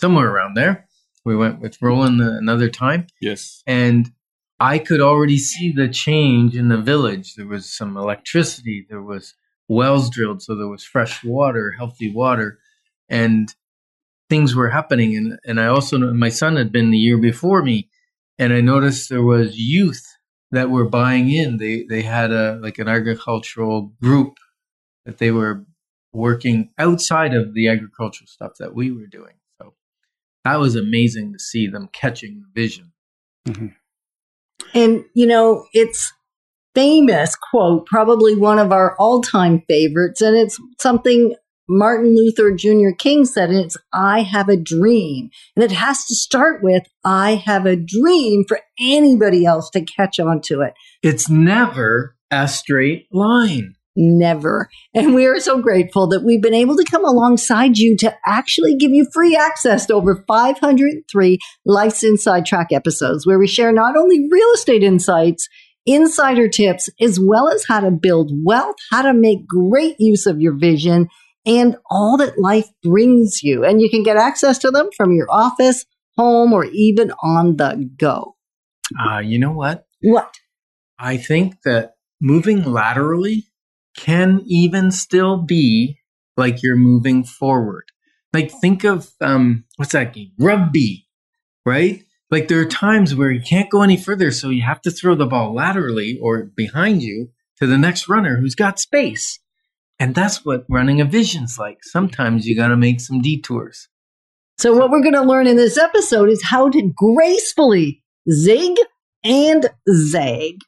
somewhere 0.00 0.28
around 0.30 0.54
there. 0.56 0.86
We 1.24 1.36
went 1.36 1.60
with 1.60 1.80
Roland 1.82 2.20
another 2.22 2.70
time, 2.70 3.06
Yes. 3.20 3.62
and 3.66 4.10
I 4.60 4.78
could 4.78 5.00
already 5.00 5.38
see 5.38 5.72
the 5.72 5.88
change 5.88 6.54
in 6.54 6.68
the 6.68 6.76
village. 6.76 7.34
There 7.34 7.46
was 7.46 7.66
some 7.66 7.96
electricity, 7.96 8.86
there 8.88 9.02
was 9.02 9.34
wells 9.68 10.10
drilled, 10.10 10.42
so 10.42 10.54
there 10.54 10.68
was 10.68 10.84
fresh 10.84 11.24
water, 11.24 11.72
healthy 11.72 12.12
water, 12.12 12.58
and 13.08 13.54
things 14.28 14.54
were 14.54 14.68
happening. 14.68 15.16
And 15.16 15.38
and 15.44 15.60
I 15.60 15.66
also 15.66 15.98
my 15.98 16.28
son 16.28 16.56
had 16.56 16.70
been 16.70 16.90
the 16.90 16.98
year 16.98 17.18
before 17.18 17.62
me, 17.62 17.88
and 18.38 18.52
I 18.52 18.60
noticed 18.60 19.08
there 19.08 19.22
was 19.22 19.56
youth 19.58 20.06
that 20.50 20.70
were 20.70 20.88
buying 20.88 21.30
in. 21.30 21.56
They 21.56 21.84
they 21.84 22.02
had 22.02 22.30
a 22.30 22.58
like 22.62 22.78
an 22.78 22.88
agricultural 22.88 23.92
group 24.02 24.36
that 25.06 25.18
they 25.18 25.30
were 25.30 25.64
working 26.12 26.70
outside 26.76 27.34
of 27.34 27.54
the 27.54 27.68
agricultural 27.68 28.26
stuff 28.26 28.52
that 28.58 28.74
we 28.74 28.90
were 28.90 29.06
doing. 29.06 29.34
So 29.58 29.74
that 30.44 30.56
was 30.56 30.76
amazing 30.76 31.32
to 31.32 31.38
see 31.38 31.66
them 31.66 31.88
catching 31.92 32.42
the 32.42 32.60
vision. 32.60 32.92
Mm-hmm. 33.48 33.68
And, 34.74 35.04
you 35.14 35.26
know, 35.26 35.66
it's 35.72 36.12
famous 36.74 37.36
quote, 37.36 37.86
probably 37.86 38.36
one 38.36 38.58
of 38.58 38.72
our 38.72 38.96
all 38.98 39.20
time 39.20 39.62
favorites. 39.68 40.20
And 40.20 40.36
it's 40.36 40.58
something 40.78 41.34
Martin 41.68 42.16
Luther 42.16 42.50
Jr. 42.50 42.90
King 42.98 43.24
said, 43.24 43.50
and 43.50 43.60
it's, 43.60 43.76
I 43.92 44.22
have 44.22 44.48
a 44.48 44.56
dream. 44.56 45.30
And 45.54 45.64
it 45.64 45.70
has 45.72 46.04
to 46.06 46.14
start 46.14 46.62
with, 46.62 46.82
I 47.04 47.36
have 47.36 47.64
a 47.64 47.76
dream 47.76 48.44
for 48.46 48.60
anybody 48.80 49.46
else 49.46 49.70
to 49.70 49.84
catch 49.84 50.18
on 50.18 50.40
to 50.42 50.62
it. 50.62 50.74
It's 51.02 51.30
never 51.30 52.16
a 52.30 52.48
straight 52.48 53.06
line. 53.12 53.74
Never. 53.96 54.68
And 54.94 55.14
we 55.14 55.26
are 55.26 55.40
so 55.40 55.60
grateful 55.60 56.08
that 56.08 56.24
we've 56.24 56.42
been 56.42 56.54
able 56.54 56.76
to 56.76 56.84
come 56.84 57.04
alongside 57.04 57.78
you 57.78 57.96
to 57.98 58.14
actually 58.26 58.76
give 58.76 58.92
you 58.92 59.06
free 59.12 59.36
access 59.36 59.86
to 59.86 59.94
over 59.94 60.24
503 60.26 61.38
Life's 61.64 62.04
Inside 62.04 62.46
Track 62.46 62.68
episodes 62.72 63.26
where 63.26 63.38
we 63.38 63.46
share 63.46 63.72
not 63.72 63.96
only 63.96 64.28
real 64.30 64.48
estate 64.54 64.82
insights, 64.82 65.48
insider 65.86 66.48
tips, 66.48 66.88
as 67.00 67.18
well 67.20 67.48
as 67.48 67.64
how 67.66 67.80
to 67.80 67.90
build 67.90 68.30
wealth, 68.44 68.76
how 68.90 69.02
to 69.02 69.14
make 69.14 69.46
great 69.46 69.96
use 69.98 70.26
of 70.26 70.40
your 70.40 70.56
vision, 70.56 71.08
and 71.46 71.76
all 71.90 72.16
that 72.18 72.38
life 72.38 72.68
brings 72.82 73.42
you. 73.42 73.64
And 73.64 73.80
you 73.80 73.88
can 73.90 74.02
get 74.02 74.16
access 74.16 74.58
to 74.58 74.70
them 74.70 74.90
from 74.96 75.12
your 75.12 75.30
office, 75.30 75.84
home, 76.16 76.52
or 76.52 76.64
even 76.66 77.12
on 77.22 77.56
the 77.56 77.90
go. 77.98 78.36
Uh, 78.98 79.18
you 79.18 79.38
know 79.38 79.52
what? 79.52 79.86
What? 80.02 80.34
I 80.98 81.16
think 81.16 81.62
that 81.64 81.94
moving 82.20 82.64
laterally 82.64 83.46
can 84.00 84.42
even 84.46 84.90
still 84.90 85.36
be 85.36 85.98
like 86.36 86.62
you're 86.62 86.76
moving 86.76 87.22
forward. 87.22 87.84
Like 88.32 88.50
think 88.50 88.84
of 88.84 89.10
um 89.20 89.64
what's 89.76 89.92
that 89.92 90.14
game? 90.14 90.32
Rugby, 90.38 91.06
right? 91.66 92.02
Like 92.30 92.48
there 92.48 92.60
are 92.60 92.66
times 92.66 93.14
where 93.14 93.30
you 93.30 93.42
can't 93.42 93.70
go 93.70 93.82
any 93.82 93.96
further, 93.96 94.30
so 94.30 94.48
you 94.48 94.62
have 94.62 94.80
to 94.82 94.90
throw 94.90 95.14
the 95.14 95.26
ball 95.26 95.54
laterally 95.54 96.18
or 96.22 96.44
behind 96.56 97.02
you 97.02 97.30
to 97.58 97.66
the 97.66 97.78
next 97.78 98.08
runner 98.08 98.38
who's 98.38 98.54
got 98.54 98.80
space. 98.80 99.38
And 99.98 100.14
that's 100.14 100.46
what 100.46 100.64
running 100.68 101.00
a 101.00 101.04
vision's 101.04 101.58
like. 101.58 101.78
Sometimes 101.82 102.46
you 102.46 102.56
got 102.56 102.68
to 102.68 102.76
make 102.76 103.00
some 103.00 103.20
detours. 103.20 103.88
So, 104.56 104.74
what 104.74 104.90
we're 104.90 105.02
going 105.02 105.14
to 105.14 105.22
learn 105.22 105.46
in 105.46 105.56
this 105.56 105.76
episode 105.76 106.30
is 106.30 106.42
how 106.42 106.70
to 106.70 106.92
gracefully 106.94 108.02
zig 108.30 108.76
and 109.24 109.68
zag 109.92 110.60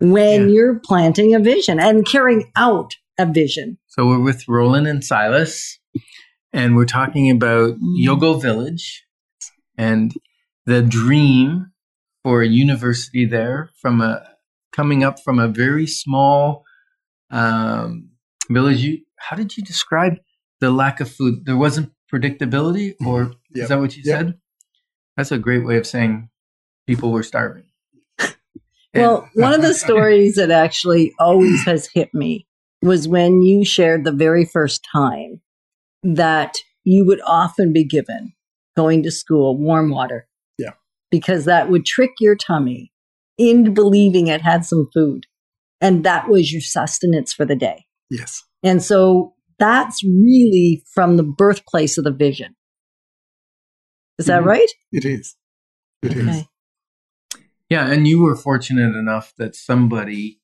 when 0.00 0.48
Yeah. 0.48 0.54
you're 0.54 0.80
planting 0.80 1.34
a 1.34 1.38
vision 1.40 1.78
and 1.80 2.06
carrying 2.06 2.50
out 2.56 2.94
a 3.18 3.26
vision. 3.26 3.78
So 3.86 4.06
we're 4.06 4.20
with 4.20 4.48
Roland 4.48 4.86
and 4.86 5.04
Silas, 5.04 5.78
and 6.52 6.74
we're 6.76 6.86
talking 6.86 7.30
about 7.30 7.76
Yogo 7.80 8.40
Village 8.40 9.04
and 9.76 10.12
the 10.66 10.82
dream 10.82 11.72
for 12.22 12.42
a 12.42 12.46
university 12.48 13.24
there 13.26 13.70
from 13.80 14.00
a 14.00 14.26
coming 14.72 15.02
up 15.04 15.20
from 15.20 15.38
a 15.38 15.48
very 15.48 15.86
small 15.86 16.64
um, 17.30 18.10
village. 18.50 18.80
You, 18.80 18.98
how 19.18 19.36
did 19.36 19.56
you 19.56 19.62
describe 19.62 20.14
the 20.60 20.70
lack 20.70 21.00
of 21.00 21.10
food? 21.10 21.44
There 21.44 21.56
wasn't 21.56 21.92
predictability, 22.12 22.94
or 23.04 23.32
Yep. 23.54 23.62
is 23.62 23.68
that 23.68 23.78
what 23.80 23.96
you 23.96 24.02
Yep. 24.04 24.18
said? 24.18 24.38
That's 25.16 25.32
a 25.32 25.38
great 25.38 25.64
way 25.64 25.76
of 25.76 25.86
saying 25.86 26.28
people 26.86 27.12
were 27.12 27.22
starving. 27.22 27.64
Well, 28.94 29.28
one 29.34 29.52
of 29.54 29.62
the 29.62 29.74
stories 29.86 30.34
that 30.36 30.50
actually 30.50 31.12
always 31.18 31.64
has 31.64 31.88
hit 31.92 32.12
me 32.14 32.46
was 32.82 33.06
when 33.06 33.42
you 33.42 33.64
shared 33.64 34.04
the 34.04 34.12
very 34.12 34.44
first 34.44 34.84
time 34.92 35.40
that 36.02 36.56
you 36.84 37.04
would 37.06 37.20
often 37.26 37.72
be 37.72 37.84
given 37.84 38.32
going 38.76 39.02
to 39.02 39.10
school 39.10 39.58
warm 39.58 39.90
water. 39.90 40.26
Yeah. 40.58 40.72
Because 41.10 41.44
that 41.44 41.68
would 41.70 41.84
trick 41.84 42.12
your 42.20 42.36
tummy 42.36 42.92
into 43.38 43.70
believing 43.70 44.28
it 44.28 44.40
had 44.40 44.64
some 44.64 44.88
food. 44.94 45.24
And 45.80 46.04
that 46.04 46.28
was 46.28 46.52
your 46.52 46.60
sustenance 46.62 47.32
for 47.32 47.44
the 47.44 47.56
day. 47.56 47.84
Yes. 48.10 48.42
And 48.62 48.82
so 48.82 49.34
that's 49.58 50.02
really 50.04 50.82
from 50.94 51.16
the 51.16 51.22
birthplace 51.22 51.96
of 51.98 52.04
the 52.04 52.12
vision. 52.12 52.54
Is 54.18 54.26
that 54.26 54.42
Mhm. 54.42 54.46
right? 54.46 54.68
It 54.92 55.04
is. 55.04 55.36
It 56.02 56.16
is. 56.16 56.44
Okay. 57.70 57.74
Yeah, 57.84 57.92
and 57.92 58.06
you 58.06 58.22
were 58.22 58.36
fortunate 58.36 58.96
enough 58.96 59.32
that 59.38 59.54
somebody 59.54 60.40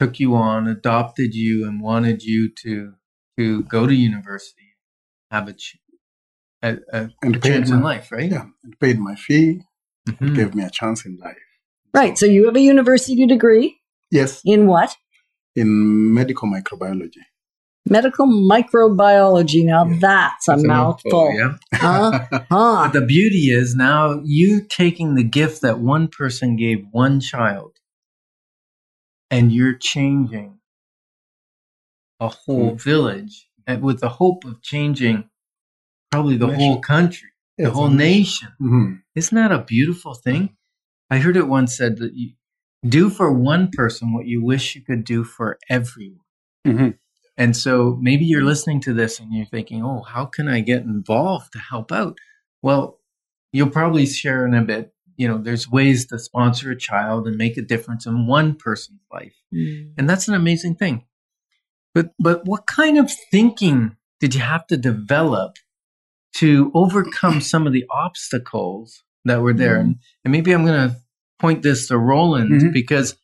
took 0.00 0.20
you 0.20 0.34
on, 0.34 0.68
adopted 0.68 1.34
you, 1.34 1.66
and 1.66 1.80
wanted 1.80 2.22
you 2.22 2.50
to 2.62 2.94
to 3.38 3.62
go 3.64 3.86
to 3.86 3.94
university, 3.94 4.76
have 5.30 5.48
a, 5.48 5.54
ch- 5.54 5.78
a, 6.62 6.76
a 6.92 7.10
And 7.22 7.40
paid 7.40 7.42
chance 7.42 7.70
in 7.70 7.80
life, 7.82 8.12
right? 8.12 8.30
yeah, 8.30 8.44
and 8.62 8.78
paid 8.78 8.98
my 9.00 9.14
fee, 9.14 9.62
Mhm. 10.06 10.34
gave 10.36 10.54
me 10.54 10.62
a 10.64 10.70
chance 10.70 11.06
in 11.06 11.16
life. 11.16 11.38
Right. 11.94 12.18
So 12.18 12.26
you 12.26 12.44
have 12.46 12.56
a 12.56 12.60
university 12.60 13.24
degree 13.26 13.80
Yes, 14.10 14.42
in 14.44 14.66
what? 14.66 14.96
in 15.56 16.12
medical 16.14 16.46
microbiology. 16.48 17.24
Medical 17.88 18.26
microbiology. 18.26 19.64
Now 19.64 19.84
Yeah. 19.86 19.96
that's 20.00 20.48
a 20.48 20.52
That's 20.52 20.64
mouthful. 20.64 21.32
yeah. 21.34 21.56
Huh? 21.74 22.26
But 22.50 22.92
the 22.92 23.00
beauty 23.04 23.50
is 23.50 23.74
now 23.74 24.20
you 24.24 24.62
taking 24.62 25.14
the 25.14 25.24
gift 25.24 25.62
that 25.62 25.80
one 25.80 26.08
person 26.08 26.56
gave 26.56 26.86
one 26.92 27.20
child, 27.20 27.72
and 29.30 29.52
you're 29.52 29.74
changing 29.74 30.58
a 32.20 32.28
whole 32.28 32.76
village, 32.76 33.48
and 33.66 33.82
with 33.82 34.00
the 34.00 34.08
hope 34.10 34.44
of 34.44 34.62
changing 34.62 35.28
probably 36.12 36.36
the 36.36 36.46
Nation. 36.46 36.60
whole 36.60 36.80
country, 36.80 37.30
the 37.58 37.64
Yes, 37.64 37.72
whole 37.72 37.86
and- 37.86 37.96
nation. 37.96 38.48
Mhm. 38.60 39.02
Isn't 39.16 39.34
that 39.34 39.50
a 39.50 39.64
beautiful 39.64 40.14
thing? 40.14 40.56
I 41.10 41.18
heard 41.18 41.36
it 41.36 41.48
once 41.48 41.76
said 41.76 41.96
that 41.98 42.14
you 42.14 42.34
do 42.88 43.10
for 43.10 43.32
one 43.32 43.70
person 43.72 44.12
what 44.12 44.26
you 44.26 44.40
wish 44.42 44.76
you 44.76 44.82
could 44.82 45.04
do 45.04 45.24
for 45.24 45.58
everyone. 45.68 46.20
Mhm. 46.66 46.98
And 47.42 47.56
so 47.56 47.98
maybe 48.00 48.24
you're 48.24 48.44
listening 48.52 48.80
to 48.82 48.92
this 48.94 49.18
and 49.20 49.32
you're 49.34 49.46
thinking, 49.46 49.82
oh, 49.84 50.02
how 50.02 50.24
can 50.26 50.46
I 50.48 50.60
get 50.60 50.82
involved 50.82 51.52
to 51.52 51.58
help 51.58 51.90
out? 51.90 52.18
Well, 52.62 53.00
you'll 53.52 53.70
probably 53.70 54.06
share 54.06 54.46
in 54.46 54.54
a 54.54 54.62
bit. 54.62 54.92
You 55.16 55.26
know, 55.28 55.38
there's 55.38 55.68
ways 55.78 56.06
to 56.06 56.18
sponsor 56.18 56.70
a 56.70 56.76
child 56.78 57.26
and 57.26 57.36
make 57.36 57.56
a 57.58 57.62
difference 57.62 58.06
in 58.06 58.26
one 58.26 58.54
person's 58.54 59.00
life. 59.12 59.34
And 59.98 60.08
that's 60.08 60.28
an 60.28 60.34
amazing 60.34 60.76
thing. 60.76 61.04
But 61.94 62.06
but 62.18 62.38
what 62.46 62.66
kind 62.66 62.96
of 62.98 63.10
thinking 63.30 63.96
did 64.20 64.34
you 64.36 64.40
have 64.40 64.66
to 64.68 64.76
develop 64.76 65.52
to 66.36 66.70
overcome 66.74 67.40
some 67.52 67.66
of 67.66 67.72
the 67.72 67.84
obstacles 67.90 69.02
that 69.24 69.40
were 69.42 69.52
there? 69.62 69.76
And, 69.76 69.96
and 70.24 70.32
maybe 70.32 70.52
I'm 70.52 70.64
going 70.64 70.90
to 70.90 70.96
point 71.38 71.62
this 71.62 71.88
to 71.88 71.98
Roland 71.98 72.50
Mhm. 72.52 72.72
because 72.72 73.16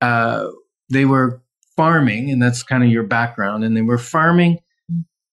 uh, 0.00 0.46
they 0.90 1.04
were 1.04 1.42
farming, 1.76 2.30
and 2.30 2.42
that's 2.42 2.62
kind 2.62 2.82
of 2.82 2.90
your 2.90 3.02
background, 3.02 3.64
and 3.64 3.76
they 3.76 3.82
were 3.82 3.98
farming 3.98 4.58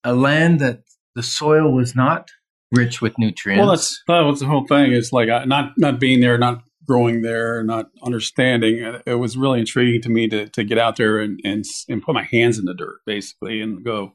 a 0.03 0.13
land 0.13 0.59
that 0.59 0.83
the 1.15 1.23
soil 1.23 1.71
was 1.71 1.95
not 1.95 2.29
rich 2.71 3.01
with 3.01 3.17
nutrients. 3.17 3.59
Well, 3.59 3.69
that's 3.69 4.01
that 4.07 4.21
was 4.21 4.39
the 4.39 4.45
whole 4.47 4.65
thing. 4.67 4.91
Is 4.91 5.13
like 5.13 5.29
uh, 5.29 5.45
not 5.45 5.73
not 5.77 5.99
being 5.99 6.19
there, 6.19 6.37
not 6.37 6.63
growing 6.85 7.21
there, 7.21 7.63
not 7.63 7.89
understanding. 8.03 8.83
Uh, 8.83 9.01
It 9.05 9.15
was 9.15 9.37
really 9.37 9.59
intriguing 9.59 10.01
to 10.01 10.09
me 10.09 10.27
to 10.27 10.49
to 10.49 10.63
get 10.63 10.77
out 10.77 10.97
there 10.97 11.19
and 11.19 11.39
and 11.43 11.63
and 11.87 12.01
put 12.01 12.15
my 12.15 12.23
hands 12.23 12.59
in 12.59 12.65
the 12.65 12.73
dirt, 12.73 12.99
basically, 13.05 13.61
and 13.61 13.83
go. 13.83 14.13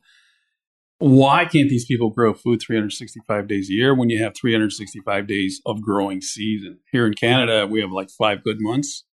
Why 1.00 1.44
can't 1.44 1.68
these 1.68 1.85
people 1.85 2.11
grow 2.11 2.35
food 2.35 2.61
365 2.61 3.47
days 3.47 3.70
a 3.70 3.73
year 3.73 3.94
when 3.94 4.11
you 4.11 4.20
have 4.20 4.35
365 4.35 5.28
days 5.28 5.61
of 5.64 5.80
growing 5.80 6.20
season? 6.20 6.80
Here 6.90 7.06
in 7.06 7.14
Canada, 7.14 7.68
we 7.68 7.80
have 7.80 7.92
like 7.92 8.11
five 8.11 8.42
good 8.42 8.56
months 8.58 9.04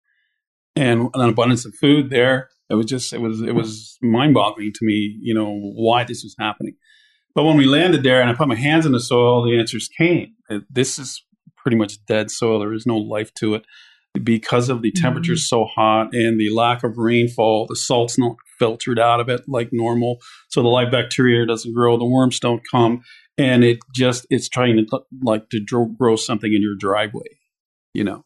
and 0.76 1.10
an 1.14 1.30
abundance 1.30 1.64
of 1.64 1.76
food 1.76 2.10
there. 2.10 2.50
It 2.70 2.76
was 2.76 2.86
just 2.86 3.14
it 3.14 3.22
was 3.22 3.42
it 3.42 3.54
was 3.54 3.98
mind 4.02 4.34
boggling 4.34 4.72
to 4.74 4.86
me, 4.86 5.18
you 5.22 5.34
know, 5.34 5.54
why 5.76 6.04
this 6.04 6.24
was 6.24 6.36
happening. 6.40 6.76
But 7.36 7.44
when 7.44 7.58
we 7.58 7.66
landed 7.66 8.04
there 8.04 8.22
and 8.22 8.30
I 8.30 8.34
put 8.34 8.48
my 8.48 8.56
hands 8.56 8.86
in 8.86 8.92
the 8.92 9.00
soil, 9.00 9.44
the 9.44 9.60
answers 9.60 9.90
came. 9.90 10.34
This 10.70 10.98
is 10.98 11.24
pretty 11.58 11.78
much 11.78 12.04
dead 12.06 12.32
soil. 12.32 12.60
There 12.60 12.74
is 12.74 12.86
no 12.86 12.98
life 12.98 13.34
to 13.36 13.56
it 13.56 13.66
because 14.24 14.70
of 14.70 14.82
the 14.82 14.92
mm-hmm. 14.92 15.04
temperatures 15.04 15.48
so 15.48 15.66
hot 15.66 16.14
and 16.14 16.40
the 16.40 16.50
lack 16.50 16.84
of 16.84 16.98
rainfall. 16.98 17.68
The 17.68 17.76
salt's 17.76 18.18
not 18.18 18.38
filtered 18.58 18.98
out 18.98 19.20
of 19.20 19.30
it 19.30 19.42
like 19.48 19.70
normal, 19.72 20.18
so 20.50 20.62
the 20.62 20.70
live 20.70 20.92
bacteria 20.92 21.46
doesn't 21.46 21.74
grow. 21.74 21.98
The 21.98 22.06
worms 22.06 22.40
don't 22.40 22.64
come, 22.72 23.04
and 23.38 23.64
it 23.64 23.80
just 23.94 24.26
it's 24.30 24.48
trying 24.50 24.78
to 24.78 25.02
like 25.22 25.50
to 25.50 25.88
grow 26.00 26.16
something 26.16 26.54
in 26.54 26.62
your 26.62 26.76
driveway, 26.76 27.38
you 27.94 28.04
know. 28.04 28.24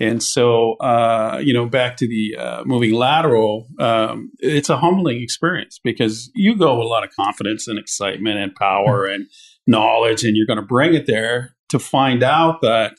And 0.00 0.22
so, 0.22 0.76
uh, 0.76 1.42
you 1.44 1.52
know, 1.52 1.66
back 1.66 1.98
to 1.98 2.08
the 2.08 2.34
uh, 2.42 2.64
moving 2.64 2.94
lateral, 2.94 3.68
um, 3.78 4.30
it's 4.38 4.70
a 4.70 4.78
humbling 4.78 5.22
experience 5.22 5.78
because 5.84 6.30
you 6.34 6.56
go 6.56 6.78
with 6.78 6.86
a 6.86 6.88
lot 6.88 7.04
of 7.04 7.14
confidence 7.14 7.68
and 7.68 7.78
excitement 7.78 8.38
and 8.38 8.54
power 8.54 9.04
and 9.04 9.26
knowledge, 9.66 10.24
and 10.24 10.36
you're 10.36 10.46
going 10.46 10.56
to 10.58 10.64
bring 10.64 10.94
it 10.94 11.06
there 11.06 11.54
to 11.68 11.78
find 11.78 12.22
out 12.22 12.62
that 12.62 12.94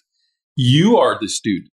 you 0.55 0.97
are 0.97 1.17
the 1.19 1.27
student. 1.27 1.71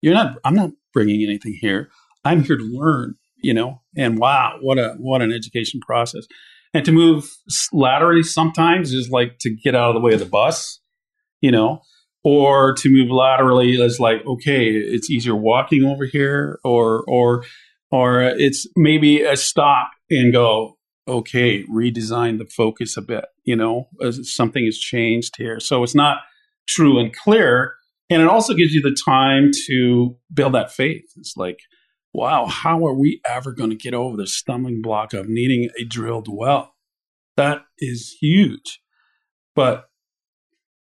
You're 0.00 0.14
not. 0.14 0.36
I'm 0.44 0.54
not 0.54 0.70
bringing 0.94 1.24
anything 1.24 1.58
here. 1.60 1.90
I'm 2.24 2.44
here 2.44 2.56
to 2.56 2.64
learn. 2.64 3.16
You 3.42 3.54
know, 3.54 3.82
and 3.96 4.16
wow, 4.18 4.58
what 4.60 4.78
a 4.78 4.94
what 4.98 5.22
an 5.22 5.32
education 5.32 5.80
process. 5.80 6.24
And 6.72 6.84
to 6.84 6.92
move 6.92 7.28
laterally 7.72 8.22
sometimes 8.22 8.92
is 8.92 9.10
like 9.10 9.38
to 9.40 9.50
get 9.50 9.74
out 9.74 9.90
of 9.90 9.94
the 9.94 10.00
way 10.00 10.12
of 10.12 10.20
the 10.20 10.26
bus. 10.26 10.80
You 11.40 11.50
know, 11.50 11.82
or 12.24 12.74
to 12.74 12.88
move 12.90 13.10
laterally 13.10 13.72
is 13.72 13.98
like 13.98 14.24
okay 14.26 14.68
it's 14.68 15.10
easier 15.10 15.34
walking 15.34 15.84
over 15.84 16.04
here 16.04 16.58
or 16.64 17.02
or 17.06 17.44
or 17.90 18.22
it's 18.22 18.66
maybe 18.76 19.22
a 19.22 19.36
stop 19.36 19.90
and 20.10 20.32
go 20.32 20.76
okay 21.08 21.64
redesign 21.64 22.38
the 22.38 22.46
focus 22.46 22.96
a 22.96 23.02
bit 23.02 23.24
you 23.44 23.56
know 23.56 23.88
something 24.22 24.64
has 24.64 24.78
changed 24.78 25.36
here 25.36 25.58
so 25.58 25.82
it's 25.82 25.94
not 25.94 26.18
true 26.68 26.98
and 26.98 27.14
clear 27.14 27.74
and 28.08 28.22
it 28.22 28.28
also 28.28 28.54
gives 28.54 28.72
you 28.72 28.80
the 28.82 28.96
time 29.04 29.50
to 29.66 30.16
build 30.32 30.54
that 30.54 30.70
faith 30.70 31.04
it's 31.16 31.36
like 31.36 31.58
wow, 32.12 32.46
how 32.46 32.86
are 32.86 32.94
we 32.94 33.20
ever 33.26 33.52
going 33.52 33.70
to 33.70 33.76
get 33.76 33.94
over 33.94 34.16
the 34.16 34.26
stumbling 34.26 34.82
block 34.82 35.12
of 35.12 35.28
needing 35.28 35.70
a 35.78 35.84
drilled 35.84 36.28
well? 36.30 36.74
That 37.36 37.64
is 37.78 38.16
huge. 38.20 38.80
But 39.54 39.86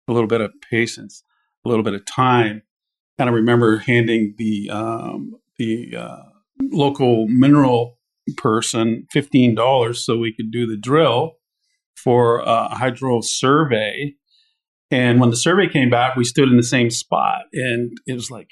a 0.08 0.14
little 0.14 0.28
bit 0.28 0.42
of 0.42 0.52
patience, 0.70 1.24
a 1.66 1.70
little 1.70 1.84
bit 1.84 1.94
of 1.94 2.06
time. 2.06 2.62
And 3.18 3.30
I 3.30 3.34
remember 3.34 3.78
handing 3.78 4.36
the 4.38 4.70
um, 4.70 5.34
the 5.58 5.96
uh, 5.98 6.24
local 6.62 7.28
mineral 7.28 8.00
person 8.38 9.06
fifteen 9.12 9.56
dollars 9.56 10.06
so 10.06 10.18
we 10.18 10.34
could 10.34 10.52
do 10.52 10.66
the 10.66 10.78
drill 10.78 11.34
for 11.96 12.40
a 12.40 12.76
hydro 12.76 13.22
survey. 13.22 14.14
And 14.92 15.20
when 15.20 15.30
the 15.30 15.36
survey 15.36 15.68
came 15.68 15.90
back, 15.90 16.16
we 16.16 16.24
stood 16.24 16.50
in 16.50 16.58
the 16.58 16.64
same 16.64 16.90
spot, 16.90 17.44
and 17.54 17.98
it 18.06 18.14
was 18.14 18.30
like, 18.30 18.52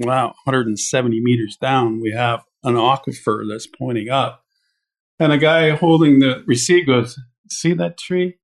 wow, 0.00 0.28
170 0.44 1.20
meters 1.20 1.58
down, 1.60 2.00
we 2.00 2.12
have 2.12 2.42
an 2.64 2.74
aquifer 2.74 3.42
that's 3.48 3.66
pointing 3.66 4.08
up. 4.08 4.44
And 5.18 5.32
a 5.32 5.38
guy 5.38 5.70
holding 5.70 6.20
the 6.20 6.44
receipt 6.46 6.86
goes, 6.86 7.18
"See 7.50 7.72
that 7.74 7.98
tree? 7.98 8.38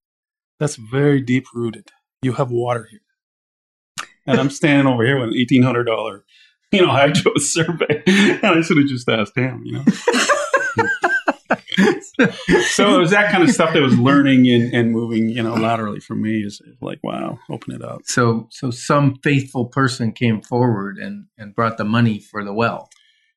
That's 0.58 0.76
very 0.76 1.20
deep 1.20 1.44
rooted. 1.54 1.90
You 2.24 2.32
have 2.32 2.50
water 2.50 2.88
here." 2.90 3.00
And 4.26 4.40
I'm 4.40 4.50
standing 4.50 4.86
over 4.86 5.04
here 5.04 5.20
with 5.20 5.30
an 5.30 5.36
eighteen 5.36 5.62
hundred 5.62 5.84
dollar, 5.84 6.24
you 6.72 6.80
know, 6.80 6.92
hydro 6.92 7.32
survey, 7.36 8.02
and 8.06 8.44
I 8.44 8.60
should 8.62 8.78
have 8.78 8.86
just 8.86 9.08
asked 9.08 9.36
him, 9.36 9.62
you 9.64 9.72
know. 9.72 9.84
so 12.68 12.94
it 12.94 12.98
was 12.98 13.10
that 13.10 13.30
kind 13.30 13.42
of 13.42 13.50
stuff 13.50 13.72
that 13.72 13.82
was 13.82 13.98
learning 13.98 14.48
and, 14.48 14.72
and 14.72 14.92
moving, 14.92 15.28
you 15.28 15.42
know, 15.42 15.54
laterally 15.54 16.00
for 16.00 16.14
me 16.14 16.42
is, 16.42 16.60
is 16.60 16.76
like, 16.80 17.00
wow, 17.02 17.38
open 17.50 17.74
it 17.74 17.82
up. 17.82 18.02
So, 18.04 18.48
so 18.50 18.70
some 18.70 19.16
faithful 19.22 19.66
person 19.66 20.12
came 20.12 20.40
forward 20.40 20.98
and, 20.98 21.26
and 21.36 21.54
brought 21.54 21.76
the 21.76 21.84
money 21.84 22.20
for 22.20 22.44
the 22.44 22.52
well. 22.52 22.88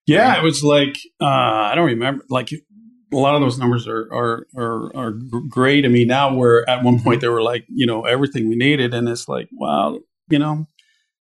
Yeah, 0.05 0.37
it 0.37 0.43
was 0.43 0.63
like 0.63 0.97
uh, 1.19 1.25
I 1.25 1.73
don't 1.75 1.87
remember. 1.87 2.23
Like 2.29 2.49
a 3.13 3.15
lot 3.17 3.35
of 3.35 3.41
those 3.41 3.57
numbers 3.57 3.87
are 3.87 4.07
are 4.11 4.47
are, 4.55 4.95
are 4.95 5.11
great 5.49 5.85
I 5.85 5.87
mean, 5.87 6.07
now. 6.07 6.35
we're 6.35 6.63
at 6.67 6.83
one 6.83 6.99
point 6.99 7.21
they 7.21 7.27
were 7.29 7.41
like, 7.41 7.65
you 7.69 7.85
know, 7.85 8.05
everything 8.05 8.49
we 8.49 8.55
needed, 8.55 8.93
and 8.93 9.07
it's 9.07 9.27
like, 9.27 9.49
wow, 9.51 9.99
you 10.29 10.39
know, 10.39 10.67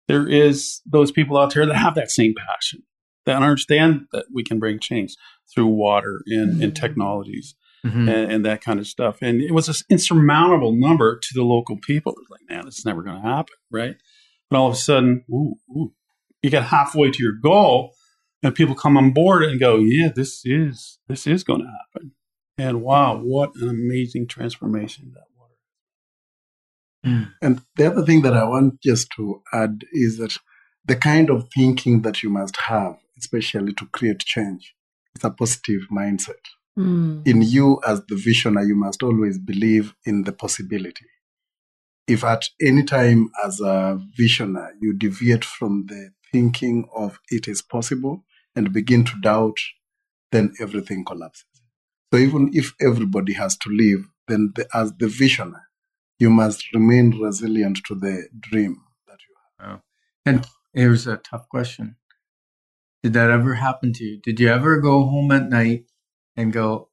there 0.08 0.28
is 0.28 0.80
those 0.86 1.12
people 1.12 1.36
out 1.38 1.54
there 1.54 1.66
that 1.66 1.76
have 1.76 1.94
that 1.94 2.10
same 2.10 2.34
passion, 2.48 2.82
that 3.24 3.42
understand 3.42 4.06
that 4.12 4.26
we 4.32 4.42
can 4.44 4.58
bring 4.58 4.78
change 4.78 5.14
through 5.54 5.66
water 5.66 6.22
and, 6.26 6.62
and 6.62 6.74
technologies 6.76 7.54
Mhm. 7.84 8.08
and, 8.12 8.32
and 8.32 8.44
that 8.46 8.62
kind 8.62 8.80
of 8.80 8.86
stuff. 8.88 9.18
And 9.22 9.40
it 9.40 9.52
was 9.52 9.68
an 9.68 9.74
insurmountable 9.88 10.72
number 10.72 11.18
to 11.20 11.28
the 11.34 11.44
local 11.44 11.76
people. 11.80 12.12
It 12.12 12.18
was 12.18 12.30
like, 12.30 12.40
man, 12.50 12.66
it's 12.66 12.84
never 12.84 13.02
going 13.02 13.14
to 13.22 13.28
happen, 13.28 13.54
right? 13.70 13.94
But 14.50 14.58
all 14.58 14.66
of 14.66 14.72
a 14.72 14.76
sudden, 14.76 15.22
ooh, 15.30 15.54
ooh, 15.70 15.92
you 16.42 16.50
get 16.50 16.64
halfway 16.64 17.10
to 17.12 17.22
your 17.22 17.34
goal, 17.40 17.94
and 18.42 18.54
people 18.54 18.74
come 18.74 18.96
on 18.96 19.12
board 19.12 19.42
and 19.42 19.58
go, 19.58 19.76
yeah, 19.76 20.10
this 20.14 20.42
is 20.44 20.98
this 21.08 21.26
is 21.26 21.44
going 21.44 21.60
to 21.60 21.66
happen. 21.66 22.12
And 22.58 22.82
wow, 22.82 23.18
what 23.18 23.54
an 23.56 23.68
amazing 23.68 24.28
transformation 24.28 25.12
that 25.14 25.26
water. 25.36 27.28
And 27.42 27.62
the 27.76 27.86
other 27.86 28.04
thing 28.04 28.22
that 28.22 28.34
I 28.34 28.44
want 28.44 28.80
just 28.80 29.10
to 29.16 29.42
add 29.52 29.84
is 29.92 30.18
that 30.18 30.38
the 30.84 30.96
kind 30.96 31.30
of 31.30 31.48
thinking 31.54 32.02
that 32.02 32.22
you 32.22 32.30
must 32.30 32.56
have, 32.56 32.96
especially 33.18 33.72
to 33.74 33.86
create 33.86 34.20
change, 34.20 34.74
is 35.14 35.24
a 35.24 35.30
positive 35.30 35.82
mindset. 35.92 36.44
Mm. 36.78 37.26
In 37.26 37.42
you, 37.42 37.80
as 37.86 38.02
the 38.06 38.16
visioner, 38.16 38.66
you 38.66 38.76
must 38.76 39.02
always 39.02 39.38
believe 39.38 39.94
in 40.04 40.24
the 40.24 40.32
possibility. 40.32 41.06
If 42.06 42.22
at 42.22 42.44
any 42.60 42.84
time, 42.84 43.30
as 43.44 43.60
a 43.60 44.00
visioner, 44.18 44.68
you 44.80 44.92
deviate 44.92 45.44
from 45.44 45.86
the 45.86 46.10
thinking 46.32 46.88
of 46.94 47.18
it 47.30 47.48
is 47.48 47.62
possible 47.62 48.24
and 48.56 48.72
begin 48.72 49.04
to 49.04 49.20
doubt, 49.20 49.58
then 50.32 50.54
everything 50.60 51.04
collapses. 51.04 51.44
So 52.12 52.18
even 52.18 52.50
if 52.52 52.72
everybody 52.80 53.34
has 53.34 53.56
to 53.58 53.70
leave, 53.70 54.06
then 54.26 54.52
the, 54.56 54.66
as 54.74 54.92
the 54.98 55.06
visioner, 55.06 55.62
you 56.18 56.30
must 56.30 56.72
remain 56.72 57.10
resilient 57.20 57.80
to 57.86 57.94
the 57.94 58.28
dream 58.40 58.80
that 59.06 59.18
you 59.28 59.34
have. 59.60 59.80
And 60.24 60.46
here's 60.72 61.06
a 61.06 61.18
tough 61.18 61.48
question. 61.48 61.96
Did 63.02 63.12
that 63.12 63.30
ever 63.30 63.54
happen 63.54 63.92
to 63.92 64.04
you? 64.04 64.18
Did 64.20 64.40
you 64.40 64.48
ever 64.48 64.80
go 64.80 65.04
home 65.04 65.30
at 65.30 65.48
night 65.48 65.84
and 66.36 66.52
go, 66.52 66.88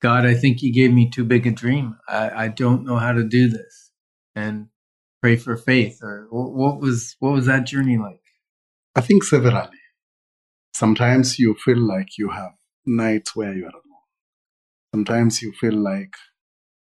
God, 0.00 0.24
I 0.24 0.34
think 0.34 0.62
you 0.62 0.72
gave 0.72 0.92
me 0.92 1.10
too 1.10 1.24
big 1.24 1.46
a 1.46 1.50
dream. 1.50 1.96
I, 2.08 2.44
I 2.44 2.48
don't 2.48 2.86
know 2.86 2.96
how 2.96 3.12
to 3.12 3.24
do 3.24 3.48
this. 3.48 3.90
And 4.34 4.68
pray 5.20 5.36
for 5.36 5.56
faith 5.56 5.98
or 6.02 6.26
what 6.30 6.80
was, 6.80 7.16
what 7.18 7.32
was 7.32 7.46
that 7.46 7.66
journey 7.66 7.98
like? 7.98 8.22
I 8.94 9.02
think 9.02 9.24
severally. 9.24 9.79
Sometimes 10.74 11.38
you 11.38 11.54
feel 11.54 11.78
like 11.78 12.16
you 12.18 12.30
have 12.30 12.52
nights 12.86 13.36
where 13.36 13.54
you 13.54 13.64
are 13.66 13.70
alone. 13.70 13.82
Sometimes 14.94 15.42
you 15.42 15.52
feel 15.52 15.74
like 15.74 16.14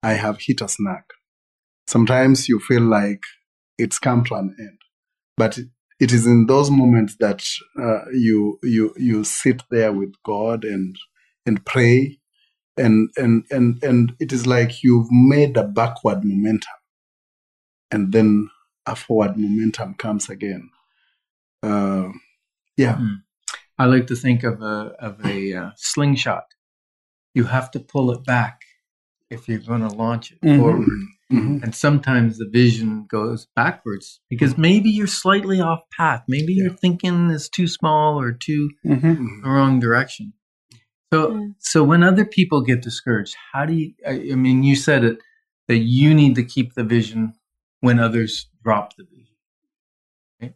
I 0.02 0.14
have 0.14 0.38
hit 0.40 0.60
a 0.60 0.68
snag. 0.68 1.04
Sometimes 1.86 2.48
you 2.48 2.60
feel 2.60 2.82
like 2.82 3.22
it's 3.78 3.98
come 3.98 4.24
to 4.24 4.34
an 4.34 4.54
end. 4.58 4.78
But 5.36 5.58
it- 5.58 5.68
is 6.12 6.26
in 6.26 6.46
those 6.46 6.70
moments 6.70 7.16
that 7.20 7.42
uh, 7.80 8.04
you 8.12 8.58
you 8.62 8.92
you 8.98 9.24
sit 9.24 9.62
there 9.70 9.90
with 9.92 10.12
God 10.24 10.64
and 10.64 10.96
and 11.46 11.64
pray, 11.64 12.18
and 12.76 13.08
and 13.16 13.44
and 13.50 13.82
and 13.82 14.14
it 14.20 14.32
is 14.32 14.46
like 14.46 14.82
you've 14.82 15.10
made 15.10 15.56
a 15.56 15.64
backward 15.64 16.22
momentum, 16.24 16.74
and 17.90 18.12
then 18.12 18.50
a 18.86 18.94
forward 18.96 19.36
momentum 19.38 19.94
comes 19.94 20.28
again. 20.28 20.68
Uh, 21.62 22.08
yeah. 22.76 22.98
I 23.78 23.86
like 23.86 24.06
to 24.08 24.16
think 24.16 24.44
of 24.44 24.62
a, 24.62 24.94
of 25.00 25.24
a 25.26 25.52
uh, 25.54 25.70
slingshot. 25.76 26.44
You 27.34 27.44
have 27.44 27.70
to 27.72 27.80
pull 27.80 28.10
it 28.12 28.24
back 28.24 28.60
if 29.30 29.48
you're 29.48 29.58
going 29.58 29.80
to 29.80 29.88
launch 29.88 30.30
it 30.32 30.40
Mhm. 30.42 30.58
forward. 30.58 30.88
Mhm. 31.32 31.62
And 31.64 31.74
sometimes 31.74 32.38
the 32.38 32.48
vision 32.48 33.06
goes 33.08 33.46
backwards 33.56 34.20
because 34.28 34.56
maybe 34.56 34.90
you're 34.90 35.06
slightly 35.08 35.60
off 35.60 35.80
path. 35.96 36.22
Maybe 36.28 36.52
your 36.52 36.70
thinking 36.70 37.30
is 37.30 37.48
too 37.48 37.66
small 37.66 38.20
or 38.20 38.30
too 38.32 38.70
Mm-hmm. 38.84 39.06
Mhm. 39.12 39.42
the 39.42 39.48
wrong 39.48 39.80
direction. 39.80 40.34
So, 41.12 41.34
Yeah. 41.34 41.46
so 41.58 41.82
when 41.82 42.02
other 42.02 42.24
people 42.24 42.60
get 42.62 42.82
discouraged, 42.82 43.34
how 43.52 43.64
do 43.66 43.72
you? 43.72 43.94
I, 44.06 44.32
I 44.32 44.34
mean, 44.36 44.62
you 44.62 44.76
said 44.76 45.02
it 45.04 45.18
that 45.68 45.78
you 45.78 46.14
need 46.14 46.34
to 46.36 46.44
keep 46.44 46.74
the 46.74 46.84
vision 46.84 47.32
when 47.80 47.98
others 47.98 48.48
drop 48.62 48.94
the 48.96 49.04
vision. 49.04 49.34
Right? 50.40 50.54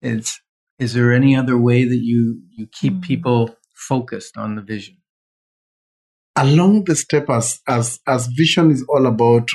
It's 0.00 0.40
is 0.78 0.94
there 0.94 1.12
any 1.12 1.36
other 1.36 1.58
way 1.58 1.84
that 1.84 2.02
you 2.10 2.42
you 2.50 2.66
keep 2.66 2.94
Mm. 2.94 3.02
people 3.02 3.56
focused 3.74 4.36
on 4.36 4.56
the 4.56 4.62
vision? 4.62 4.96
along 6.36 6.84
the 6.84 6.94
step 6.96 7.28
as 7.30 7.60
as 7.68 8.00
as 8.06 8.26
vision 8.28 8.70
is 8.70 8.84
all 8.88 9.06
about 9.06 9.48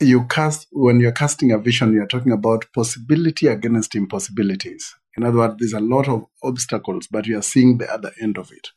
you 0.00 0.24
cast 0.26 0.66
when 0.72 1.00
you're 1.00 1.12
casting 1.12 1.52
a 1.52 1.58
vision 1.58 1.92
you're 1.92 2.06
talking 2.06 2.32
about 2.32 2.66
possibility 2.74 3.46
against 3.46 3.94
impossibilities 3.94 4.94
in 5.16 5.24
other 5.24 5.38
words 5.38 5.54
there's 5.58 5.72
a 5.72 5.80
lot 5.80 6.08
of 6.08 6.24
obstacles 6.42 7.06
but 7.10 7.26
you 7.26 7.38
are 7.38 7.42
seeing 7.42 7.78
the 7.78 7.90
other 7.92 8.12
end 8.20 8.38
of 8.38 8.50
it 8.52 8.68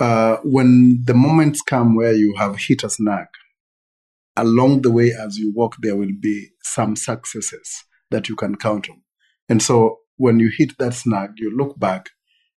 uh, 0.00 0.38
when 0.44 1.02
the 1.04 1.14
moments 1.14 1.62
come 1.62 1.94
where 1.94 2.12
you 2.14 2.34
have 2.36 2.56
hit 2.58 2.82
a 2.84 2.90
snag 2.90 3.26
along 4.36 4.82
the 4.82 4.90
way 4.90 5.12
as 5.12 5.38
you 5.38 5.52
walk 5.54 5.76
there 5.80 5.96
will 5.96 6.12
be 6.20 6.48
some 6.62 6.96
successes 6.96 7.84
that 8.10 8.28
you 8.28 8.36
can 8.36 8.56
count 8.56 8.90
on 8.90 9.00
and 9.48 9.62
so 9.62 9.99
when 10.20 10.38
you 10.38 10.50
hit 10.56 10.76
that 10.78 10.94
snag 10.94 11.30
you 11.36 11.50
look 11.56 11.78
back 11.78 12.10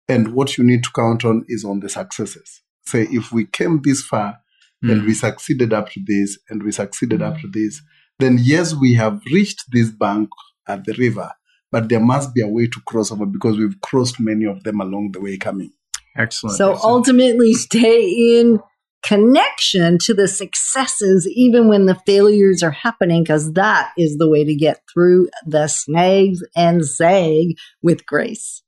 and 0.08 0.34
what 0.34 0.58
you 0.58 0.64
need 0.64 0.82
to 0.82 0.90
count 0.94 1.24
on 1.24 1.44
is 1.48 1.64
on 1.64 1.80
the 1.80 1.88
successes. 1.88 2.60
Say 2.84 3.06
if 3.10 3.32
we 3.32 3.46
came 3.46 3.80
this 3.82 4.02
far 4.02 4.38
and 4.82 5.02
hmm. 5.02 5.06
we 5.06 5.14
succeeded 5.14 5.72
up 5.72 5.90
to 5.90 6.00
this 6.04 6.38
and 6.50 6.62
we 6.62 6.72
succeeded 6.72 7.22
up 7.22 7.36
to 7.36 7.46
hmm. 7.46 7.52
this 7.54 7.80
then 8.18 8.38
yes 8.40 8.74
we 8.74 8.94
have 8.94 9.20
reached 9.32 9.64
this 9.70 9.90
bank 9.90 10.28
at 10.66 10.84
the 10.84 10.94
river 10.94 11.30
but 11.72 11.88
there 11.88 12.00
must 12.00 12.34
be 12.34 12.42
a 12.42 12.46
way 12.46 12.66
to 12.66 12.80
cross 12.86 13.10
over 13.10 13.26
because 13.26 13.56
we've 13.56 13.80
crossed 13.80 14.20
many 14.20 14.44
of 14.44 14.62
them 14.62 14.80
along 14.80 15.12
the 15.12 15.20
way 15.20 15.38
coming. 15.38 15.72
Excellent. 16.16 16.58
So 16.58 16.78
ultimately, 16.82 17.54
stay 17.54 18.38
in 18.38 18.60
connection 19.02 19.98
to 20.02 20.14
the 20.14 20.28
successes, 20.28 21.28
even 21.28 21.68
when 21.68 21.86
the 21.86 21.98
failures 22.06 22.62
are 22.62 22.70
happening, 22.70 23.22
because 23.22 23.52
that 23.54 23.92
is 23.98 24.16
the 24.16 24.28
way 24.28 24.44
to 24.44 24.54
get 24.54 24.80
through 24.92 25.28
the 25.46 25.68
snags 25.68 26.42
and 26.56 26.84
zag 26.84 27.56
with 27.82 28.06
grace. 28.06 28.62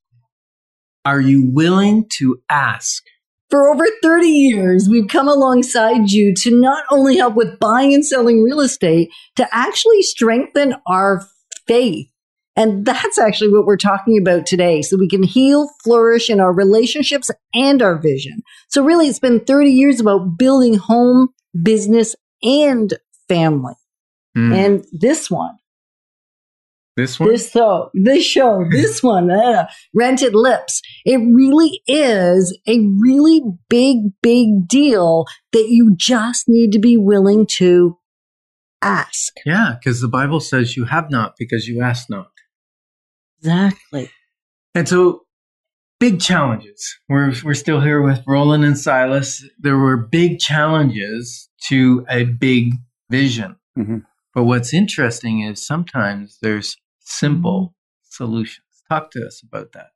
Are 1.05 1.21
you 1.21 1.51
willing 1.51 2.07
to 2.19 2.39
ask? 2.49 3.03
For 3.51 3.73
over 3.73 3.87
30 4.03 4.27
years, 4.27 4.89
we've 4.89 5.07
come 5.09 5.29
alongside 5.29 6.11
you 6.11 6.35
to 6.39 6.61
not 6.61 6.85
only 6.91 7.19
help 7.19 7.35
with 7.35 7.61
buying 7.61 7.95
and 7.95 8.05
selling 8.05 8.43
real 8.43 8.61
estate, 8.61 9.11
to 9.37 9.47
actually 9.53 10.03
strengthen 10.03 10.75
our 10.89 11.27
faith. 11.67 12.09
And 12.57 12.87
that's 12.87 13.19
actually 13.19 13.51
what 13.51 13.67
we're 13.67 13.77
talking 13.77 14.19
about 14.19 14.47
today. 14.47 14.81
So 14.83 14.97
we 14.97 15.09
can 15.09 15.23
heal, 15.23 15.69
flourish 15.83 16.31
in 16.31 16.41
our 16.41 16.53
relationships 16.53 17.31
and 17.53 17.83
our 17.83 17.99
vision. 17.99 18.43
So 18.69 18.85
really, 18.85 19.09
it's 19.09 19.19
been 19.19 19.45
30 19.45 19.71
years 19.71 20.01
about 20.01 20.39
building 20.39 20.75
home, 20.75 21.31
business, 21.63 22.15
and 22.43 22.95
family. 23.29 23.75
Hmm. 24.37 24.53
And 24.53 24.85
this 24.93 25.31
one 25.31 25.57
This 26.97 27.19
one? 27.19 27.31
this 27.31 27.51
show, 27.51 27.91
this 27.95 28.25
show, 28.25 28.65
this 28.71 29.03
one, 29.03 29.31
uh, 29.31 29.67
rented 29.95 30.35
lips. 30.35 30.81
It 31.05 31.19
really 31.19 31.83
is 31.87 32.57
a 32.69 32.81
really 33.01 33.43
big, 33.69 33.99
big 34.23 34.69
deal 34.69 35.27
that 35.53 35.67
you 35.69 35.95
just 35.97 36.45
need 36.49 36.71
to 36.73 36.79
be 36.79 36.97
willing 36.97 37.47
to 37.57 37.99
ask. 38.83 39.33
yeah, 39.47 39.77
because 39.79 40.01
the 40.01 40.09
Bible 40.09 40.41
says 40.41 40.77
you 40.77 40.85
have 40.85 41.11
not 41.11 41.35
because 41.39 41.67
you 41.67 41.83
ask 41.83 42.11
not. 42.11 42.29
Exactly. 43.45 44.11
And 44.75 44.89
so, 44.89 45.23
big 46.01 46.21
challenges. 46.21 46.97
We're, 47.09 47.35
we're 47.45 47.55
still 47.55 47.81
here 47.81 48.03
with 48.03 48.23
Roland 48.27 48.65
and 48.65 48.79
Silas. 48.79 49.45
There 49.59 49.79
were 49.79 49.97
big 49.97 50.41
challenges 50.41 51.51
to 51.69 52.07
a 52.11 52.25
big 52.25 52.75
vision. 53.11 53.57
Mhm. 53.79 54.05
But 54.35 54.45
what's 54.45 54.75
interesting 54.75 55.43
is 55.43 55.67
sometimes 55.67 56.39
there's 56.43 56.77
simple 57.01 57.75
solutions. 58.05 58.67
Talk 58.91 59.11
to 59.13 59.27
us 59.27 59.43
about 59.43 59.73
that. 59.73 59.89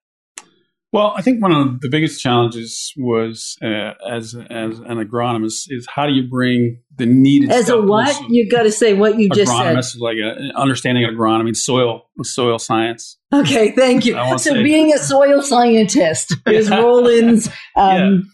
Well, 0.91 1.13
I 1.15 1.21
think 1.21 1.43
one 1.43 1.53
of 1.53 1.81
the 1.83 1.89
biggest 1.91 2.23
challenges 2.23 2.95
was 2.97 3.57
uh, 3.63 3.93
as 4.09 4.35
as 4.35 4.79
an 4.79 4.97
agronomist 4.97 5.67
is 5.69 5.87
how 5.87 6.07
do 6.07 6.13
you 6.15 6.27
bring 6.29 6.81
the 6.97 7.05
needed 7.05 7.51
As 7.51 7.69
a 7.69 7.79
what? 7.81 8.17
you've 8.31 8.51
got 8.51 8.63
to 8.63 8.73
say 8.73 8.95
what 8.95 9.19
you 9.19 9.29
just 9.29 9.53
said. 9.53 9.77
agronomist 9.77 9.97
is 9.97 9.99
like 10.01 10.17
a, 10.17 10.51
understanding 10.59 11.05
of 11.05 11.11
agronomy, 11.15 11.55
soil 11.55 12.09
soil 12.23 12.59
science. 12.59 13.19
Okay, 13.33 13.73
thank 13.73 14.07
you. 14.07 14.15
So, 14.15 14.55
say- 14.55 14.63
being 14.63 14.93
a 14.95 14.99
soil 14.99 15.43
scientist 15.43 16.35
is 16.47 16.71
Roland's. 16.71 17.51
Um, 17.77 18.31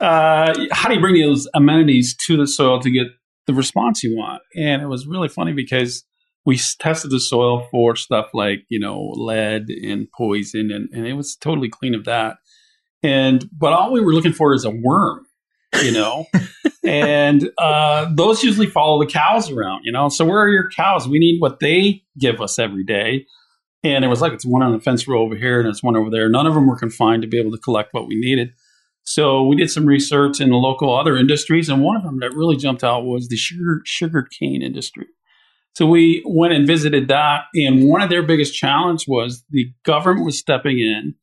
Uh, 0.00 0.54
how 0.70 0.88
do 0.88 0.94
you 0.94 1.00
bring 1.00 1.20
those 1.20 1.48
amenities 1.54 2.16
to 2.24 2.36
the 2.36 2.46
soil 2.46 2.80
to 2.80 2.88
get 2.90 3.08
the 3.48 3.52
response 3.52 4.04
you 4.04 4.16
want? 4.16 4.40
And 4.56 4.80
it 4.80 4.86
was 4.86 5.06
really 5.08 5.28
funny 5.28 5.52
because 5.52 6.04
we 6.44 6.58
tested 6.78 7.10
the 7.10 7.20
soil 7.20 7.66
for 7.70 7.96
stuff 7.96 8.30
like 8.32 8.64
you 8.68 8.80
know 8.80 9.12
lead 9.16 9.68
and 9.68 10.08
poison, 10.16 10.70
and, 10.70 10.88
and 10.92 11.06
it 11.06 11.14
was 11.14 11.36
totally 11.36 11.68
clean 11.68 11.94
of 11.94 12.04
that. 12.04 12.38
And 13.02 13.48
but 13.52 13.72
all 13.72 13.92
we 13.92 14.00
were 14.00 14.12
looking 14.12 14.32
for 14.32 14.54
is 14.54 14.64
a 14.64 14.70
worm, 14.70 15.26
you 15.82 15.92
know. 15.92 16.26
and 16.84 17.50
uh, 17.58 18.10
those 18.14 18.42
usually 18.42 18.66
follow 18.66 18.98
the 18.98 19.10
cows 19.10 19.50
around, 19.50 19.82
you 19.84 19.92
know. 19.92 20.08
So 20.08 20.24
where 20.24 20.40
are 20.40 20.50
your 20.50 20.70
cows? 20.70 21.06
We 21.06 21.18
need 21.18 21.40
what 21.40 21.60
they 21.60 22.02
give 22.18 22.40
us 22.40 22.58
every 22.58 22.84
day. 22.84 23.26
And 23.84 24.04
it 24.04 24.08
was 24.08 24.20
like 24.20 24.32
it's 24.32 24.44
one 24.44 24.62
on 24.62 24.72
the 24.72 24.80
fence 24.80 25.06
row 25.06 25.22
over 25.22 25.36
here, 25.36 25.60
and 25.60 25.68
it's 25.68 25.82
one 25.82 25.96
over 25.96 26.10
there. 26.10 26.28
None 26.28 26.46
of 26.46 26.54
them 26.54 26.66
were 26.66 26.78
confined 26.78 27.22
to 27.22 27.28
be 27.28 27.38
able 27.38 27.52
to 27.52 27.58
collect 27.58 27.94
what 27.94 28.08
we 28.08 28.18
needed. 28.18 28.50
So 29.04 29.44
we 29.44 29.56
did 29.56 29.70
some 29.70 29.86
research 29.86 30.40
in 30.40 30.50
the 30.50 30.56
local 30.56 30.94
other 30.94 31.16
industries, 31.16 31.68
and 31.68 31.82
one 31.82 31.96
of 31.96 32.02
them 32.02 32.18
that 32.20 32.34
really 32.34 32.56
jumped 32.56 32.82
out 32.82 33.04
was 33.04 33.28
the 33.28 33.36
sugar 33.36 33.80
sugar 33.84 34.26
cane 34.38 34.62
industry. 34.62 35.06
So 35.78 35.86
we 35.86 36.24
went 36.26 36.52
and 36.52 36.66
visited 36.66 37.06
that, 37.06 37.42
and 37.54 37.88
one 37.88 38.02
of 38.02 38.10
their 38.10 38.24
biggest 38.24 38.52
challenge 38.52 39.04
was 39.06 39.44
the 39.50 39.72
government 39.84 40.26
was 40.26 40.36
stepping 40.36 40.80
in 40.80 41.14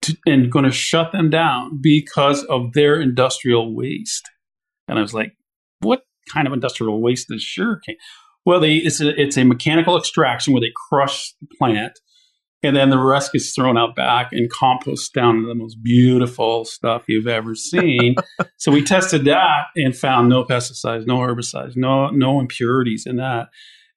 to, 0.00 0.16
and 0.24 0.50
going 0.50 0.64
to 0.64 0.70
shut 0.70 1.12
them 1.12 1.28
down 1.28 1.78
because 1.82 2.42
of 2.44 2.72
their 2.72 2.98
industrial 2.98 3.76
waste. 3.76 4.30
And 4.88 4.98
I 4.98 5.02
was 5.02 5.12
like, 5.12 5.36
"What 5.80 6.06
kind 6.32 6.46
of 6.46 6.54
industrial 6.54 7.02
waste 7.02 7.26
is 7.28 7.42
sugar 7.42 7.82
cane?" 7.84 7.98
Well, 8.46 8.60
they, 8.60 8.76
it's 8.76 9.02
a 9.02 9.20
it's 9.20 9.36
a 9.36 9.44
mechanical 9.44 9.98
extraction 9.98 10.54
where 10.54 10.62
they 10.62 10.72
crush 10.88 11.34
the 11.42 11.48
plant, 11.58 11.92
and 12.62 12.74
then 12.74 12.88
the 12.88 12.98
rest 12.98 13.34
gets 13.34 13.52
thrown 13.52 13.76
out 13.76 13.94
back 13.94 14.32
and 14.32 14.50
compost 14.50 15.12
down 15.12 15.42
to 15.42 15.46
the 15.46 15.54
most 15.54 15.76
beautiful 15.82 16.64
stuff 16.64 17.04
you've 17.08 17.26
ever 17.26 17.54
seen. 17.54 18.14
so 18.56 18.72
we 18.72 18.82
tested 18.82 19.26
that 19.26 19.66
and 19.76 19.94
found 19.94 20.30
no 20.30 20.44
pesticides, 20.44 21.06
no 21.06 21.18
herbicides, 21.18 21.76
no 21.76 22.08
no 22.08 22.40
impurities 22.40 23.04
in 23.04 23.16
that. 23.16 23.48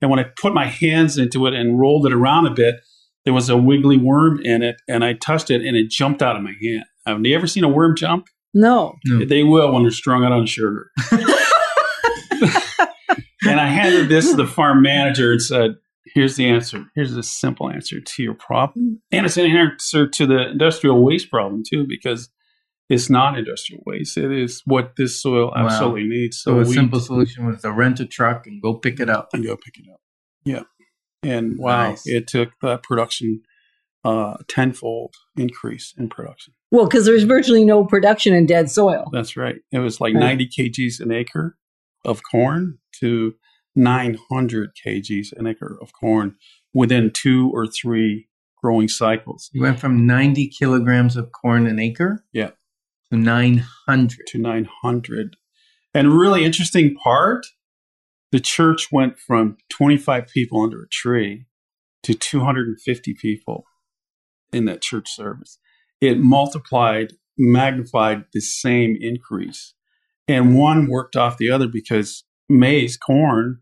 And 0.02 0.12
when 0.12 0.20
I 0.20 0.26
put 0.40 0.54
my 0.54 0.66
hands 0.66 1.18
into 1.18 1.48
it 1.48 1.54
and 1.54 1.80
rolled 1.80 2.06
it 2.06 2.14
around 2.14 2.48
a 2.48 2.52
bit, 2.52 2.76
there 3.24 3.34
was 3.34 3.50
a 3.50 3.58
wiggly 3.58 3.98
worm 3.98 4.40
in 4.44 4.62
it, 4.62 4.76
and 4.88 5.04
I 5.04 5.14
touched 5.14 5.50
it 5.50 5.62
and 5.66 5.76
it 5.76 5.90
jumped 5.90 6.22
out 6.22 6.36
of 6.36 6.44
my 6.44 6.54
hand. 6.62 6.84
Have 7.08 7.26
you 7.26 7.36
ever 7.36 7.48
seen 7.48 7.64
a 7.64 7.70
worm 7.70 7.96
jump? 7.96 8.28
no. 8.56 8.96
No. 9.06 9.26
They 9.26 9.44
will 9.44 9.74
when 9.74 9.84
they're 9.84 9.92
strung 9.92 10.24
out 10.24 10.32
on 10.32 10.46
sugar. 10.46 10.90
and 13.44 13.60
I 13.60 13.68
handed 13.68 14.10
this 14.10 14.32
to 14.32 14.38
the 14.38 14.48
farm 14.48 14.82
manager 14.82 15.32
and 15.34 15.42
said, 15.42 15.76
Here's 16.14 16.38
the 16.38 16.48
answer. 16.48 16.86
Here's 16.96 17.18
a 17.18 17.24
simple 17.24 17.70
answer 17.70 18.00
to 18.00 18.24
your 18.24 18.36
problem. 18.36 19.02
And 19.12 19.26
it's 19.26 19.36
an 19.36 19.52
answer 19.52 20.08
to 20.08 20.26
the 20.26 20.52
industrial 20.52 21.04
waste 21.04 21.30
problem, 21.30 21.64
too, 21.70 21.86
because 21.86 22.30
it's 22.90 23.10
not 23.10 23.38
industrial 23.38 23.82
waste. 23.86 24.18
It 24.18 24.32
is 24.32 24.62
what 24.66 24.94
this 24.98 25.22
soil 25.22 25.48
Wow. 25.56 25.66
absolutely 25.66 26.04
needs. 26.08 26.38
So, 26.42 26.60
a 26.60 26.64
we- 26.66 26.74
simple 26.74 27.00
solution 27.00 27.46
was 27.46 27.62
to 27.62 27.72
rent 27.72 28.00
a 28.00 28.06
truck 28.06 28.46
and 28.48 28.62
go 28.62 28.76
pick 28.76 29.00
it 29.00 29.10
up. 29.10 29.30
and 29.34 29.44
go 29.44 29.56
pick 29.58 29.78
it 29.78 29.86
up. 29.92 30.00
Yeah. 30.44 30.64
And 31.24 31.58
wow, 31.58 31.90
Nice. 31.90 32.06
it 32.08 32.28
took 32.28 32.50
that 32.62 32.84
production 32.84 33.42
uh, 34.04 34.38
tenfold 34.48 35.16
increase 35.36 35.92
in 35.98 36.08
production. 36.10 36.54
Well, 36.70 36.86
because 36.86 37.06
there's 37.08 37.24
virtually 37.24 37.66
no 37.66 37.84
production 37.84 38.36
in 38.36 38.46
dead 38.46 38.70
soil. 38.70 39.10
That's 39.12 39.36
right. 39.36 39.56
It 39.72 39.80
was 39.80 40.00
like 40.00 40.14
Right. 40.14 40.20
90 40.38 40.48
kgs 40.48 41.00
an 41.00 41.12
acre 41.12 41.58
of 42.04 42.22
corn 42.30 42.78
to 43.00 43.34
900 43.76 44.72
kgs 44.86 45.34
an 45.36 45.48
acre 45.48 45.78
of 45.82 45.92
corn 45.94 46.36
within 46.74 47.10
two 47.12 47.50
or 47.54 47.66
three 47.66 48.28
growing 48.62 48.88
cycles 48.88 49.50
You 49.54 49.62
went 49.64 49.80
from 49.80 50.06
90 50.06 50.50
kilograms 50.50 51.16
of 51.18 51.32
corn 51.32 51.66
an 51.68 51.80
acre 51.80 52.24
Yeah. 52.34 52.52
To 53.12 53.18
900. 53.18 54.28
to 54.28 54.38
900. 54.38 55.36
And 55.94 56.18
really 56.18 56.44
interesting 56.44 56.96
part, 56.96 57.46
the 58.32 58.40
church 58.40 58.88
went 58.92 59.18
from 59.18 59.58
25 59.70 60.28
people 60.28 60.62
under 60.62 60.82
a 60.84 60.88
tree 60.90 61.46
to 62.04 62.14
250 62.14 63.14
people 63.22 63.64
in 64.52 64.66
that 64.66 64.82
church 64.82 65.08
service. 65.10 65.58
It 66.02 66.20
multiplied, 66.20 67.14
magnified 67.38 68.26
the 68.34 68.42
same 68.42 68.98
increase. 69.00 69.74
And 70.28 70.58
one 70.58 70.88
worked 70.88 71.16
off 71.16 71.38
the 71.38 71.50
other 71.52 71.68
because 71.68 72.24
maize, 72.50 72.98
corn, 72.98 73.60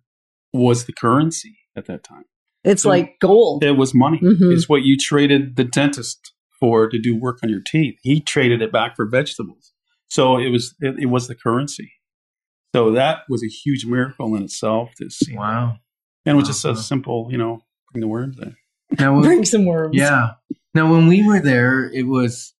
was 0.54 0.86
the 0.86 0.94
currency 0.94 1.58
at 1.76 1.86
that 1.86 2.04
time. 2.04 2.26
It's 2.64 2.84
So- 2.84 2.90
like 2.90 3.20
gold. 3.20 3.64
It 3.64 3.74
was 3.74 3.94
money. 3.94 4.20
Mhm. 4.20 4.54
It's 4.54 4.70
what 4.70 4.84
you 4.84 4.98
traded 4.98 5.56
the 5.56 5.64
dentist 5.66 6.33
for 6.64 6.88
to 6.88 6.98
do 6.98 7.20
work 7.20 7.40
on 7.44 7.50
your 7.50 7.60
teeth. 7.60 7.96
He 8.04 8.22
traded 8.22 8.62
it 8.62 8.72
back 8.72 8.96
for 8.96 9.06
vegetables. 9.06 9.74
So 10.10 10.38
it 10.38 10.48
was 10.50 10.74
it, 10.80 10.96
it 11.00 11.06
was 11.08 11.28
the 11.28 11.36
currency. 11.36 11.92
So 12.74 12.92
that 12.92 13.20
was 13.28 13.44
a 13.44 13.48
huge 13.48 13.86
miracle 13.86 14.34
in 14.36 14.44
itself 14.44 14.92
to 14.98 15.10
see. 15.10 15.36
Wow. 15.36 15.76
And 16.26 16.36
it 16.36 16.38
was 16.38 16.48
just 16.48 16.64
a 16.64 16.76
simple, 16.76 17.28
you 17.30 17.38
know, 17.38 17.60
bring 17.92 18.00
the 18.02 18.08
worms 18.08 18.38
in. 18.40 18.56
Now, 18.98 19.22
Bring 19.30 19.44
some 19.44 19.66
worms. 19.66 19.96
yeah. 19.98 20.32
Now, 20.74 20.90
when 20.92 21.08
we 21.08 21.28
were 21.28 21.40
there, 21.42 21.92
it 21.92 22.08
was 22.08 22.54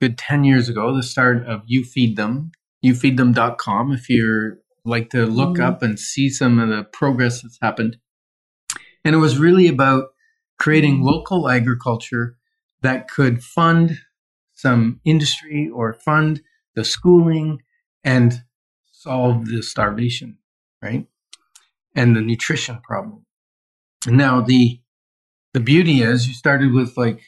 good 0.00 0.18
10 0.18 0.42
years 0.44 0.68
ago, 0.68 0.94
the 0.96 1.02
start 1.02 1.46
of 1.46 1.62
You 1.66 1.84
Feed 1.84 2.16
Them, 2.16 2.50
youfeedthem.com, 2.84 3.92
if 3.92 4.08
you're 4.10 4.58
like 4.84 5.10
to 5.10 5.24
look 5.26 5.56
Mhm. 5.58 5.64
up 5.64 5.82
and 5.82 5.98
see 6.00 6.28
some 6.30 6.58
of 6.58 6.68
the 6.68 6.82
progress 6.84 7.42
that's 7.42 7.58
happened. 7.62 7.96
And 9.04 9.14
it 9.14 9.18
was 9.18 9.38
really 9.38 9.68
about 9.68 10.08
creating 10.58 11.02
local 11.02 11.48
agriculture 11.48 12.36
that 12.82 13.08
could 13.08 13.42
fund 13.42 13.98
some 14.54 15.00
industry 15.04 15.68
or 15.72 15.92
fund 15.92 16.42
the 16.74 16.84
schooling 16.84 17.62
and 18.04 18.42
solve 18.92 19.46
the 19.46 19.62
starvation, 19.62 20.38
right? 20.82 21.06
And 21.94 22.14
the 22.16 22.20
nutrition 22.20 22.80
problem. 22.82 23.26
Now 24.06 24.40
the 24.40 24.80
the 25.52 25.60
beauty 25.60 26.02
is 26.02 26.28
you 26.28 26.34
started 26.34 26.72
with 26.72 26.96
like 26.96 27.20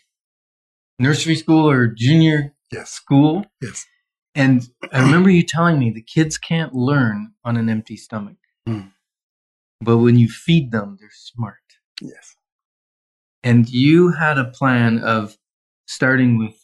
nursery 0.98 1.34
school 1.36 1.68
or 1.68 1.86
junior 1.88 2.54
Yes. 2.70 2.90
school. 2.90 3.44
Yes. 3.60 3.84
And 4.34 4.66
I 4.92 5.02
remember 5.02 5.28
you 5.28 5.42
telling 5.42 5.78
me 5.78 5.90
the 5.90 6.02
kids 6.02 6.38
can't 6.38 6.72
learn 6.74 7.32
on 7.44 7.58
an 7.58 7.68
empty 7.68 7.96
stomach. 7.96 8.38
Hmm. 8.66 8.88
But 9.82 9.98
when 9.98 10.16
you 10.18 10.28
feed 10.28 10.70
them, 10.70 10.96
they're 10.98 11.10
smart. 11.12 11.56
Yes. 12.00 12.36
And 13.42 13.68
you 13.68 14.12
had 14.12 14.38
a 14.38 14.44
plan 14.50 15.00
of 15.00 15.36
starting 15.92 16.38
with 16.38 16.54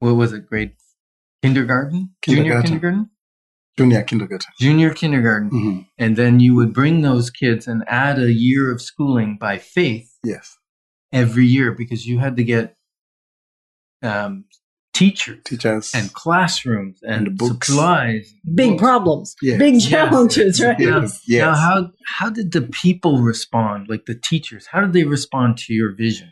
what 0.00 0.14
was 0.14 0.32
it, 0.32 0.46
grade 0.46 0.72
kindergarten? 1.42 2.10
Junior 2.24 2.42
Kindergarten. 2.62 2.70
kindergarten? 2.70 3.10
Junior 3.78 4.02
kindergarten. 4.02 4.52
Junior 4.60 4.94
kindergarten. 4.94 5.50
Mhm. 5.50 5.86
And 5.98 6.16
then 6.16 6.40
you 6.40 6.54
would 6.56 6.72
bring 6.72 7.02
those 7.02 7.30
kids 7.30 7.66
and 7.68 7.84
add 7.88 8.18
a 8.18 8.32
year 8.32 8.72
of 8.72 8.80
schooling 8.82 9.36
by 9.40 9.58
faith 9.58 10.08
Yes. 10.24 10.56
every 11.12 11.46
year 11.46 11.72
because 11.72 12.06
you 12.06 12.18
had 12.18 12.36
to 12.36 12.44
get 12.44 12.74
um, 14.02 14.44
teachers 14.94 15.40
Teachers. 15.44 15.92
and 15.94 16.12
classrooms 16.12 17.00
and, 17.02 17.28
And 17.28 17.38
books. 17.38 17.68
supplies. 17.68 18.32
Big 18.54 18.70
books. 18.70 18.80
problems. 18.82 19.34
Yes. 19.42 19.58
Big 19.58 19.74
Yes. 19.74 19.86
challenges, 19.86 20.62
right? 20.62 20.78
Yes. 20.78 21.20
Yes. 21.26 21.40
Now, 21.44 21.54
how 21.54 21.90
how 22.06 22.30
did 22.30 22.52
the 22.52 22.62
people 22.62 23.22
respond? 23.22 23.88
Like 23.88 24.06
the 24.06 24.14
teachers, 24.14 24.66
how 24.72 24.80
did 24.80 24.92
they 24.92 25.04
respond 25.04 25.56
to 25.58 25.72
your 25.74 25.94
vision? 25.94 26.30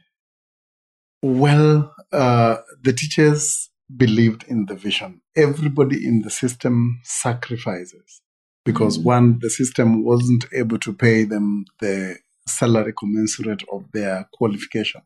Well, 1.26 1.92
uh, 2.12 2.58
the 2.82 2.92
teachers 2.92 3.68
believed 3.96 4.44
in 4.46 4.66
the 4.66 4.76
vision. 4.76 5.22
Everybody 5.36 6.06
in 6.06 6.22
the 6.22 6.30
system 6.30 7.00
sacrifices 7.02 8.20
because 8.64 8.98
Mm. 8.98 9.04
one, 9.04 9.38
the 9.40 9.50
system 9.50 10.04
wasn't 10.04 10.44
able 10.52 10.78
to 10.78 10.92
pay 10.92 11.24
them 11.24 11.64
the 11.80 12.18
salary 12.46 12.92
commensurate 12.96 13.64
of 13.72 13.90
their 13.92 14.28
qualification. 14.32 15.02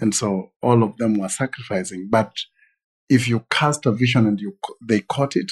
And 0.00 0.12
so 0.14 0.52
all 0.62 0.82
of 0.82 0.96
them 0.96 1.18
were 1.18 1.28
sacrificing. 1.28 2.08
But 2.10 2.32
if 3.08 3.28
you 3.28 3.46
cast 3.50 3.86
a 3.86 3.92
vision 3.92 4.26
and 4.26 4.40
you 4.40 4.58
they 4.80 5.00
caught 5.00 5.36
it, 5.36 5.50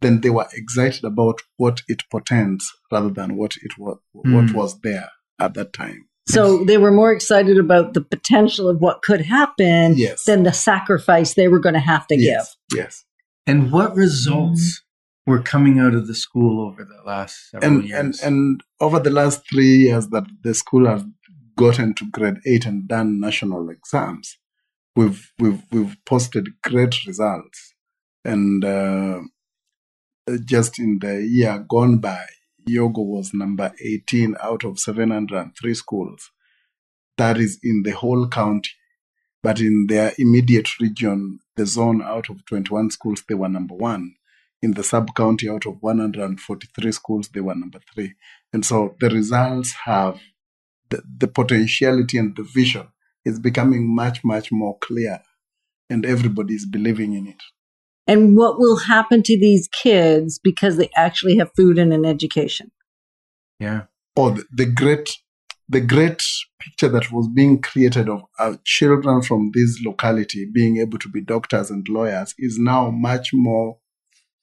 then 0.00 0.20
they 0.22 0.30
were 0.30 0.48
excited 0.54 1.04
about 1.04 1.42
what 1.58 1.82
it 1.88 2.02
portends 2.10 2.72
rather 2.90 3.10
than 3.10 3.36
what 3.36 3.56
it 3.62 3.76
was 3.78 3.98
what 4.12 4.46
Mm. 4.46 4.54
was 4.54 4.80
there 4.80 5.10
at 5.38 5.52
that 5.54 5.72
time. 5.74 6.08
So 6.26 6.64
they 6.64 6.78
were 6.78 6.90
more 6.90 7.12
excited 7.12 7.58
about 7.58 7.92
the 7.94 8.00
potential 8.00 8.68
of 8.68 8.80
what 8.80 9.02
could 9.02 9.20
happen 9.20 9.96
Yes. 9.96 10.24
than 10.24 10.42
the 10.42 10.52
sacrifice 10.52 11.34
they 11.34 11.48
were 11.48 11.60
going 11.60 11.74
to 11.74 11.80
have 11.80 12.06
to 12.08 12.16
yes, 12.16 12.56
yes. 12.74 13.04
And 13.46 13.70
what 13.70 13.94
results 13.94 14.82
were 15.26 15.42
coming 15.42 15.78
out 15.78 15.94
of 15.94 16.06
the 16.06 16.14
school 16.14 16.66
over 16.66 16.82
the 16.84 17.02
last 17.06 17.50
several 17.50 17.70
And, 17.80 17.84
years? 17.88 18.20
and 18.20 18.28
and 18.28 18.60
over 18.80 18.98
the 18.98 19.10
last 19.10 19.42
three 19.50 19.76
years 19.84 20.08
that 20.08 20.24
the 20.42 20.54
school 20.54 20.86
has 20.86 21.04
gotten 21.56 21.94
to 21.94 22.10
grade 22.10 22.38
eight 22.46 22.64
and 22.66 22.88
done 22.88 23.20
national 23.20 23.68
exams, 23.70 24.38
we've 24.96 25.30
we've 25.38 25.62
we've 25.70 25.96
posted 26.06 26.48
great 26.62 27.04
results. 27.06 27.74
And 28.24 28.64
uh, 28.64 29.20
just 30.46 30.78
in 30.78 30.98
the 31.00 31.22
year 31.22 31.58
gone 31.68 31.98
by, 31.98 32.24
Yogo 32.68 33.04
was 33.04 33.32
number 33.34 33.72
18 33.84 34.36
out 34.42 34.64
of 34.64 34.78
703 34.78 35.74
schools. 35.74 36.30
That 37.16 37.38
is 37.38 37.58
in 37.62 37.82
the 37.84 37.92
whole 37.92 38.28
county. 38.28 38.70
But 39.42 39.60
in 39.60 39.86
their 39.88 40.12
immediate 40.18 40.80
region, 40.80 41.40
the 41.56 41.66
zone 41.66 42.02
out 42.02 42.30
of 42.30 42.44
21 42.46 42.90
schools, 42.90 43.22
they 43.28 43.34
were 43.34 43.48
number 43.48 43.74
one. 43.74 44.14
In 44.62 44.72
the 44.72 44.82
sub 44.82 45.14
county, 45.14 45.48
out 45.50 45.66
of 45.66 45.76
143 45.80 46.92
schools, 46.92 47.28
they 47.28 47.40
were 47.40 47.54
number 47.54 47.80
three. 47.92 48.14
And 48.54 48.64
so 48.64 48.96
the 49.00 49.10
results 49.10 49.74
have 49.84 50.18
the, 50.88 51.02
the 51.18 51.28
potentiality 51.28 52.16
and 52.16 52.34
the 52.34 52.42
vision 52.42 52.88
is 53.24 53.38
becoming 53.38 53.94
much, 53.94 54.24
much 54.24 54.50
more 54.50 54.78
clear. 54.78 55.20
And 55.90 56.06
everybody 56.06 56.54
is 56.54 56.64
believing 56.64 57.12
in 57.12 57.26
it. 57.26 57.42
And 58.06 58.36
what 58.36 58.58
will 58.58 58.76
happen 58.80 59.22
to 59.22 59.38
these 59.38 59.68
kids 59.68 60.38
because 60.38 60.76
they 60.76 60.90
actually 60.96 61.38
have 61.38 61.50
food 61.56 61.78
and 61.78 61.92
an 61.92 62.04
education? 62.04 62.70
yeah. 63.60 63.82
or 64.16 64.32
the, 64.32 64.44
the 64.52 64.66
great 64.66 65.10
the 65.68 65.80
great 65.80 66.22
picture 66.60 66.88
that 66.88 67.10
was 67.10 67.26
being 67.28 67.60
created 67.60 68.08
of 68.08 68.22
our 68.38 68.58
children 68.64 69.22
from 69.22 69.50
this 69.54 69.80
locality 69.84 70.46
being 70.52 70.76
able 70.78 70.98
to 70.98 71.08
be 71.08 71.20
doctors 71.22 71.70
and 71.70 71.86
lawyers 71.88 72.34
is 72.38 72.58
now 72.58 72.90
much 72.90 73.30
more 73.32 73.78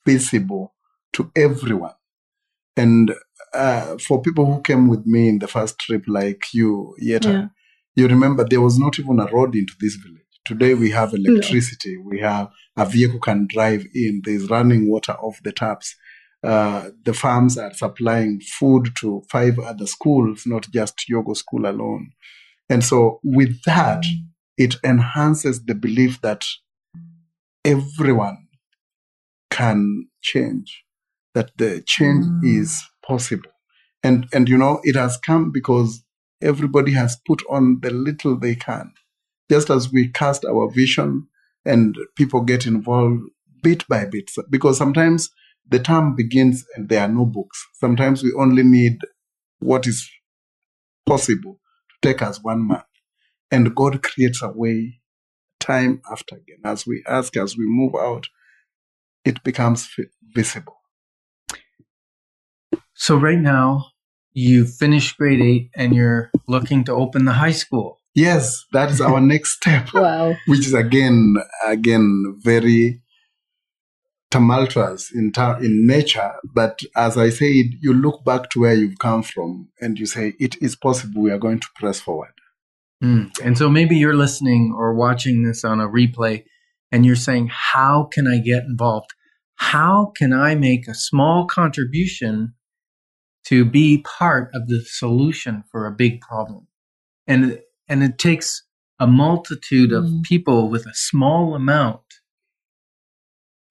visible 0.06 0.74
to 1.14 1.32
everyone 1.36 1.94
and 2.76 3.14
uh, 3.54 3.98
for 3.98 4.22
people 4.22 4.46
who 4.46 4.62
came 4.62 4.88
with 4.88 5.06
me 5.06 5.28
in 5.30 5.40
the 5.40 5.48
first 5.48 5.78
trip 5.80 6.04
like 6.08 6.42
you 6.54 6.96
Yetta 6.98 7.30
Yeah. 7.32 7.48
you 7.96 8.08
remember 8.08 8.44
there 8.44 8.62
was 8.62 8.80
not 8.80 8.98
even 8.98 9.20
a 9.20 9.28
road 9.28 9.56
into 9.56 9.74
this 9.80 9.96
village 9.96 10.31
today 10.46 10.74
we 10.74 10.90
have 10.92 11.14
electricity 11.14 11.98
we 11.98 12.20
have 12.20 12.50
a 12.78 12.86
vehicle 12.86 13.20
can 13.20 13.48
drive 13.48 13.86
in 13.94 14.22
there's 14.24 14.50
running 14.50 14.90
water 14.90 15.14
off 15.14 15.40
the 15.44 15.52
taps 15.52 15.96
uh, 16.44 16.90
the 17.04 17.14
farms 17.14 17.58
are 17.58 17.74
supplying 17.74 18.42
food 18.42 18.90
to 19.00 19.22
five 19.30 19.60
other 19.60 19.86
schools, 19.86 20.44
not 20.48 20.68
just 20.72 21.06
Yogo 21.10 21.38
School 21.38 21.68
alone. 21.70 22.12
And 22.68 22.84
so, 22.84 23.20
with 23.24 23.62
that, 23.66 24.04
it 24.58 24.76
enhances 24.84 25.64
the 25.66 25.76
belief 25.76 26.20
that 26.22 26.46
everyone 27.64 28.48
can 29.52 30.08
change, 30.22 30.84
that 31.36 31.52
the 31.58 31.84
change 31.86 32.26
Mm. 32.26 32.60
is 32.62 32.82
possible. 33.06 33.52
And, 34.04 34.28
and, 34.34 34.50
you 34.50 34.58
know, 34.58 34.80
it 34.84 34.96
has 34.96 35.18
come 35.18 35.52
because 35.52 36.04
everybody 36.42 36.94
has 36.94 37.18
put 37.28 37.44
on 37.52 37.82
the 37.82 37.92
little 37.92 38.36
they 38.36 38.56
can. 38.56 38.94
Just 39.52 39.70
as 39.70 39.92
we 39.92 40.08
cast 40.08 40.46
our 40.46 40.72
vision 40.72 41.28
and 41.66 41.94
people 42.16 42.40
get 42.40 42.66
involved 42.66 43.24
bit 43.62 43.86
by 43.90 44.06
bit, 44.06 44.32
because 44.50 44.78
sometimes 44.78 45.30
the 45.70 45.78
term 45.78 46.16
begins 46.16 46.66
and 46.78 46.88
there 46.88 47.02
are 47.02 47.10
no 47.10 47.26
books. 47.26 47.68
Sometimes 47.74 48.24
we 48.24 48.32
only 48.38 48.64
need 48.64 49.00
what 49.60 49.88
is 49.88 50.10
possible 51.06 51.60
to 51.90 52.08
take 52.08 52.22
us 52.22 52.42
one 52.42 52.62
month. 52.62 52.86
And 53.52 53.76
God 53.76 54.02
creates 54.02 54.42
a 54.42 54.50
way 54.50 55.02
time 55.60 56.02
after 56.10 56.36
again. 56.38 56.60
As 56.64 56.88
we 56.88 57.04
ask, 57.06 57.36
as 57.36 57.58
we 57.58 57.66
move 57.68 57.94
out, 57.94 58.30
it 59.26 59.44
becomes 59.44 59.94
visible. 60.34 60.78
So 62.94 63.18
right 63.18 63.38
now, 63.38 63.88
you 64.32 64.66
finished 64.66 65.18
grade 65.18 65.42
eight 65.42 65.72
and 65.76 65.94
you're 65.94 66.32
looking 66.48 66.86
to 66.86 66.94
open 66.94 67.26
the 67.26 67.34
high 67.34 67.52
school. 67.52 68.01
Yes, 68.14 68.66
that 68.74 68.92
is 68.92 69.00
our 69.02 69.22
next 69.34 69.54
step, 69.58 69.94
Wow. 69.94 70.36
which 70.48 70.68
is 70.68 70.74
again, 70.74 71.36
again, 71.66 72.38
very 72.44 73.02
tumultuous 74.30 75.12
in, 75.14 75.32
ter- 75.32 75.60
in 75.60 75.86
nature. 75.86 76.32
But 76.54 76.80
as 76.96 77.18
I 77.18 77.30
said, 77.30 77.66
you 77.82 77.94
look 77.94 78.24
back 78.24 78.50
to 78.52 78.62
where 78.62 78.74
you've 78.74 79.00
come 79.00 79.24
from 79.24 79.70
and 79.80 80.00
you 80.00 80.06
say, 80.06 80.34
it 80.40 80.56
is 80.62 80.76
possible 80.76 81.22
we 81.22 81.32
are 81.32 81.38
going 81.38 81.60
to 81.60 81.68
press 81.76 82.00
forward. 82.00 82.32
Mm. 83.04 83.32
And 83.44 83.58
so 83.58 83.70
maybe 83.70 83.98
you're 83.98 84.16
listening 84.16 84.74
or 84.78 84.94
watching 84.94 85.44
this 85.44 85.64
on 85.64 85.80
a 85.80 85.88
replay 85.88 86.44
and 86.92 87.06
you're 87.06 87.16
saying, 87.16 87.50
How 87.52 88.04
can 88.04 88.28
I 88.28 88.38
get 88.38 88.64
involved? 88.64 89.14
How 89.56 90.12
can 90.16 90.34
I 90.34 90.56
make 90.56 90.88
a 90.88 90.94
small 90.94 91.46
contribution 91.46 92.54
to 93.48 93.66
be 93.66 94.04
part 94.04 94.50
of 94.54 94.68
the 94.68 94.82
solution 94.86 95.64
for 95.72 95.88
a 95.88 95.92
big 95.92 96.22
problem? 96.22 96.68
And, 97.28 97.60
and 97.92 98.04
it 98.04 98.18
takes 98.18 98.64
a 99.00 99.08
multitude 99.08 99.92
of 99.92 100.06
Mm. 100.06 100.24
people 100.24 100.70
with 100.70 100.86
a 100.86 100.94
small 100.96 101.56
amount 101.56 102.02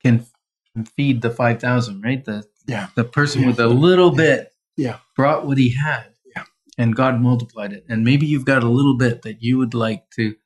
can, 0.03 0.27
can 0.75 0.85
feed 0.85 1.23
the 1.23 1.31
5,000, 1.31 2.03
right? 2.03 2.25
The, 2.25 2.45
Yeah. 2.67 2.89
the 2.95 3.05
person 3.05 3.43
Yeah. 3.43 3.49
with 3.49 3.61
a 3.61 3.69
little 3.69 4.11
bit 4.11 4.53
Yeah. 4.77 4.99
brought 5.17 5.47
what 5.47 5.59
he 5.59 5.71
had 5.71 6.07
Yeah. 6.35 6.45
and 6.79 6.95
God 6.97 7.21
multiplied 7.21 7.73
it. 7.73 7.85
And 7.89 8.05
maybe 8.05 8.27
you've 8.27 8.45
got 8.45 8.63
a 8.63 8.69
little 8.69 8.97
bit 8.97 9.23
that 9.23 9.43
you 9.43 9.59
would 9.59 9.75
like 9.75 10.11
to 10.17 10.37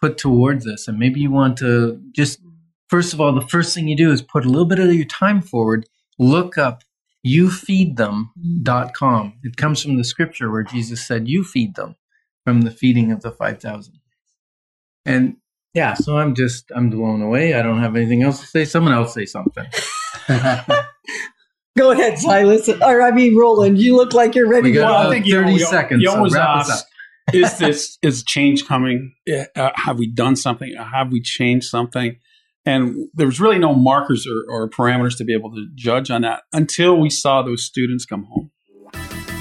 put 0.00 0.16
towards 0.18 0.64
this. 0.64 0.88
And 0.88 0.98
maybe 0.98 1.20
you 1.20 1.30
want 1.30 1.56
to 1.58 2.00
just, 2.14 2.40
first 2.88 3.12
of 3.12 3.20
all, 3.20 3.32
the 3.34 3.46
first 3.54 3.74
thing 3.74 3.88
you 3.88 3.96
do 3.96 4.10
is 4.12 4.22
put 4.22 4.44
a 4.44 4.48
little 4.48 4.64
bit 4.66 4.78
of 4.78 4.92
your 4.94 5.04
time 5.04 5.42
forward, 5.42 5.86
look 6.18 6.56
up 6.58 6.82
youfeedthem.com. 7.26 9.34
It 9.42 9.56
comes 9.56 9.82
from 9.82 9.96
the 9.96 10.04
scripture 10.04 10.50
where 10.50 10.62
Jesus 10.62 11.06
said, 11.06 11.28
You 11.28 11.44
feed 11.44 11.74
them 11.74 11.96
from 12.50 12.62
the 12.62 12.70
feeding 12.72 13.12
of 13.12 13.22
the 13.22 13.30
5,000. 13.30 13.94
And 15.06 15.36
yeah, 15.72 15.94
so 15.94 16.18
I'm 16.18 16.34
just, 16.34 16.64
I'm 16.74 16.90
blown 16.90 17.22
away. 17.22 17.54
I 17.54 17.62
don't 17.62 17.78
have 17.78 17.94
anything 17.94 18.24
else 18.24 18.40
to 18.40 18.46
say. 18.46 18.64
Someone 18.64 18.92
else 18.92 19.14
say 19.14 19.24
something. 19.24 19.66
Go 21.78 21.92
ahead, 21.92 22.18
Silas. 22.18 22.68
Or 22.68 23.02
I 23.02 23.12
mean, 23.12 23.36
Roland. 23.36 23.78
You 23.78 23.94
look 23.96 24.12
like 24.14 24.34
you're 24.34 24.48
ready 24.48 24.70
We 24.70 24.72
to 24.72 24.80
got 24.80 25.04
go. 25.04 25.08
I 25.08 25.12
think 25.12 25.26
you 25.26 25.34
30 25.34 25.46
know, 25.46 25.52
you- 25.52 25.64
seconds, 25.66 26.02
You 26.02 26.10
so 26.10 26.16
always 26.16 26.34
wrap 26.34 26.56
us 26.62 26.70
ask, 26.70 26.86
is 27.32 27.58
this 27.58 27.98
is 28.02 28.24
change 28.24 28.66
coming? 28.66 29.14
Uh, 29.54 29.70
have 29.76 29.96
we 29.98 30.10
done 30.10 30.34
something? 30.34 30.74
Have 30.76 31.12
we 31.12 31.22
changed 31.22 31.66
something? 31.68 32.16
And 32.66 33.08
there 33.14 33.26
was 33.26 33.38
really 33.40 33.58
no 33.58 33.74
markers 33.74 34.26
or, 34.26 34.52
or 34.52 34.68
parameters 34.68 35.16
to 35.18 35.24
be 35.24 35.32
able 35.32 35.52
to 35.52 35.68
judge 35.76 36.10
on 36.10 36.22
that 36.22 36.42
until 36.52 36.98
we 36.98 37.10
saw 37.10 37.42
those 37.42 37.62
students 37.62 38.04
come 38.04 38.24
home. 38.24 38.50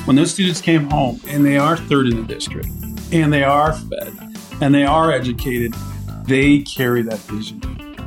When 0.06 0.16
those 0.16 0.32
students 0.32 0.62
came 0.62 0.90
home 0.92 1.20
and 1.28 1.44
they 1.44 1.58
are 1.58 1.76
third 1.76 2.08
in 2.08 2.16
the 2.16 2.24
district 2.24 2.68
and 3.12 3.32
they 3.34 3.44
are 3.44 3.74
fed 3.74 4.14
and 4.62 4.74
they 4.74 4.86
are 4.86 5.12
educated, 5.12 5.74
they 6.26 6.60
carry 6.60 7.02
that 7.04 7.20
vision. 7.20 7.62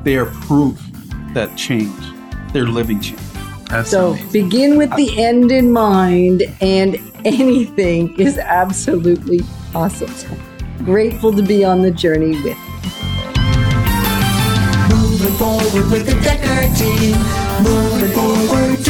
They 0.05 0.17
are 0.17 0.27
proof 0.27 0.81
that 1.35 1.57
change, 1.57 1.93
they're 2.53 2.67
living 2.67 3.01
change. 3.01 3.21
That's 3.69 3.91
So 3.91 4.11
amazing. 4.13 4.33
begin 4.33 4.77
with 4.77 4.95
the 4.97 5.19
end 5.23 5.51
in 5.51 5.73
mind, 5.73 6.43
and 6.61 6.97
anything 7.25 8.19
is 8.21 8.37
absolutely 8.39 9.41
possible. 9.73 10.37
Grateful 10.85 11.33
to 11.33 11.43
be 11.43 11.65
on 11.65 11.81
the 11.83 11.91
journey 11.91 12.33
with. 12.43 12.45
you. 12.45 12.55
Moving 14.95 15.35
forward 15.39 15.91
with 15.91 16.07
the 16.07 16.15
Decker 16.23 16.75
team. 16.75 17.17
Moving 17.63 18.11
forward 18.11 18.83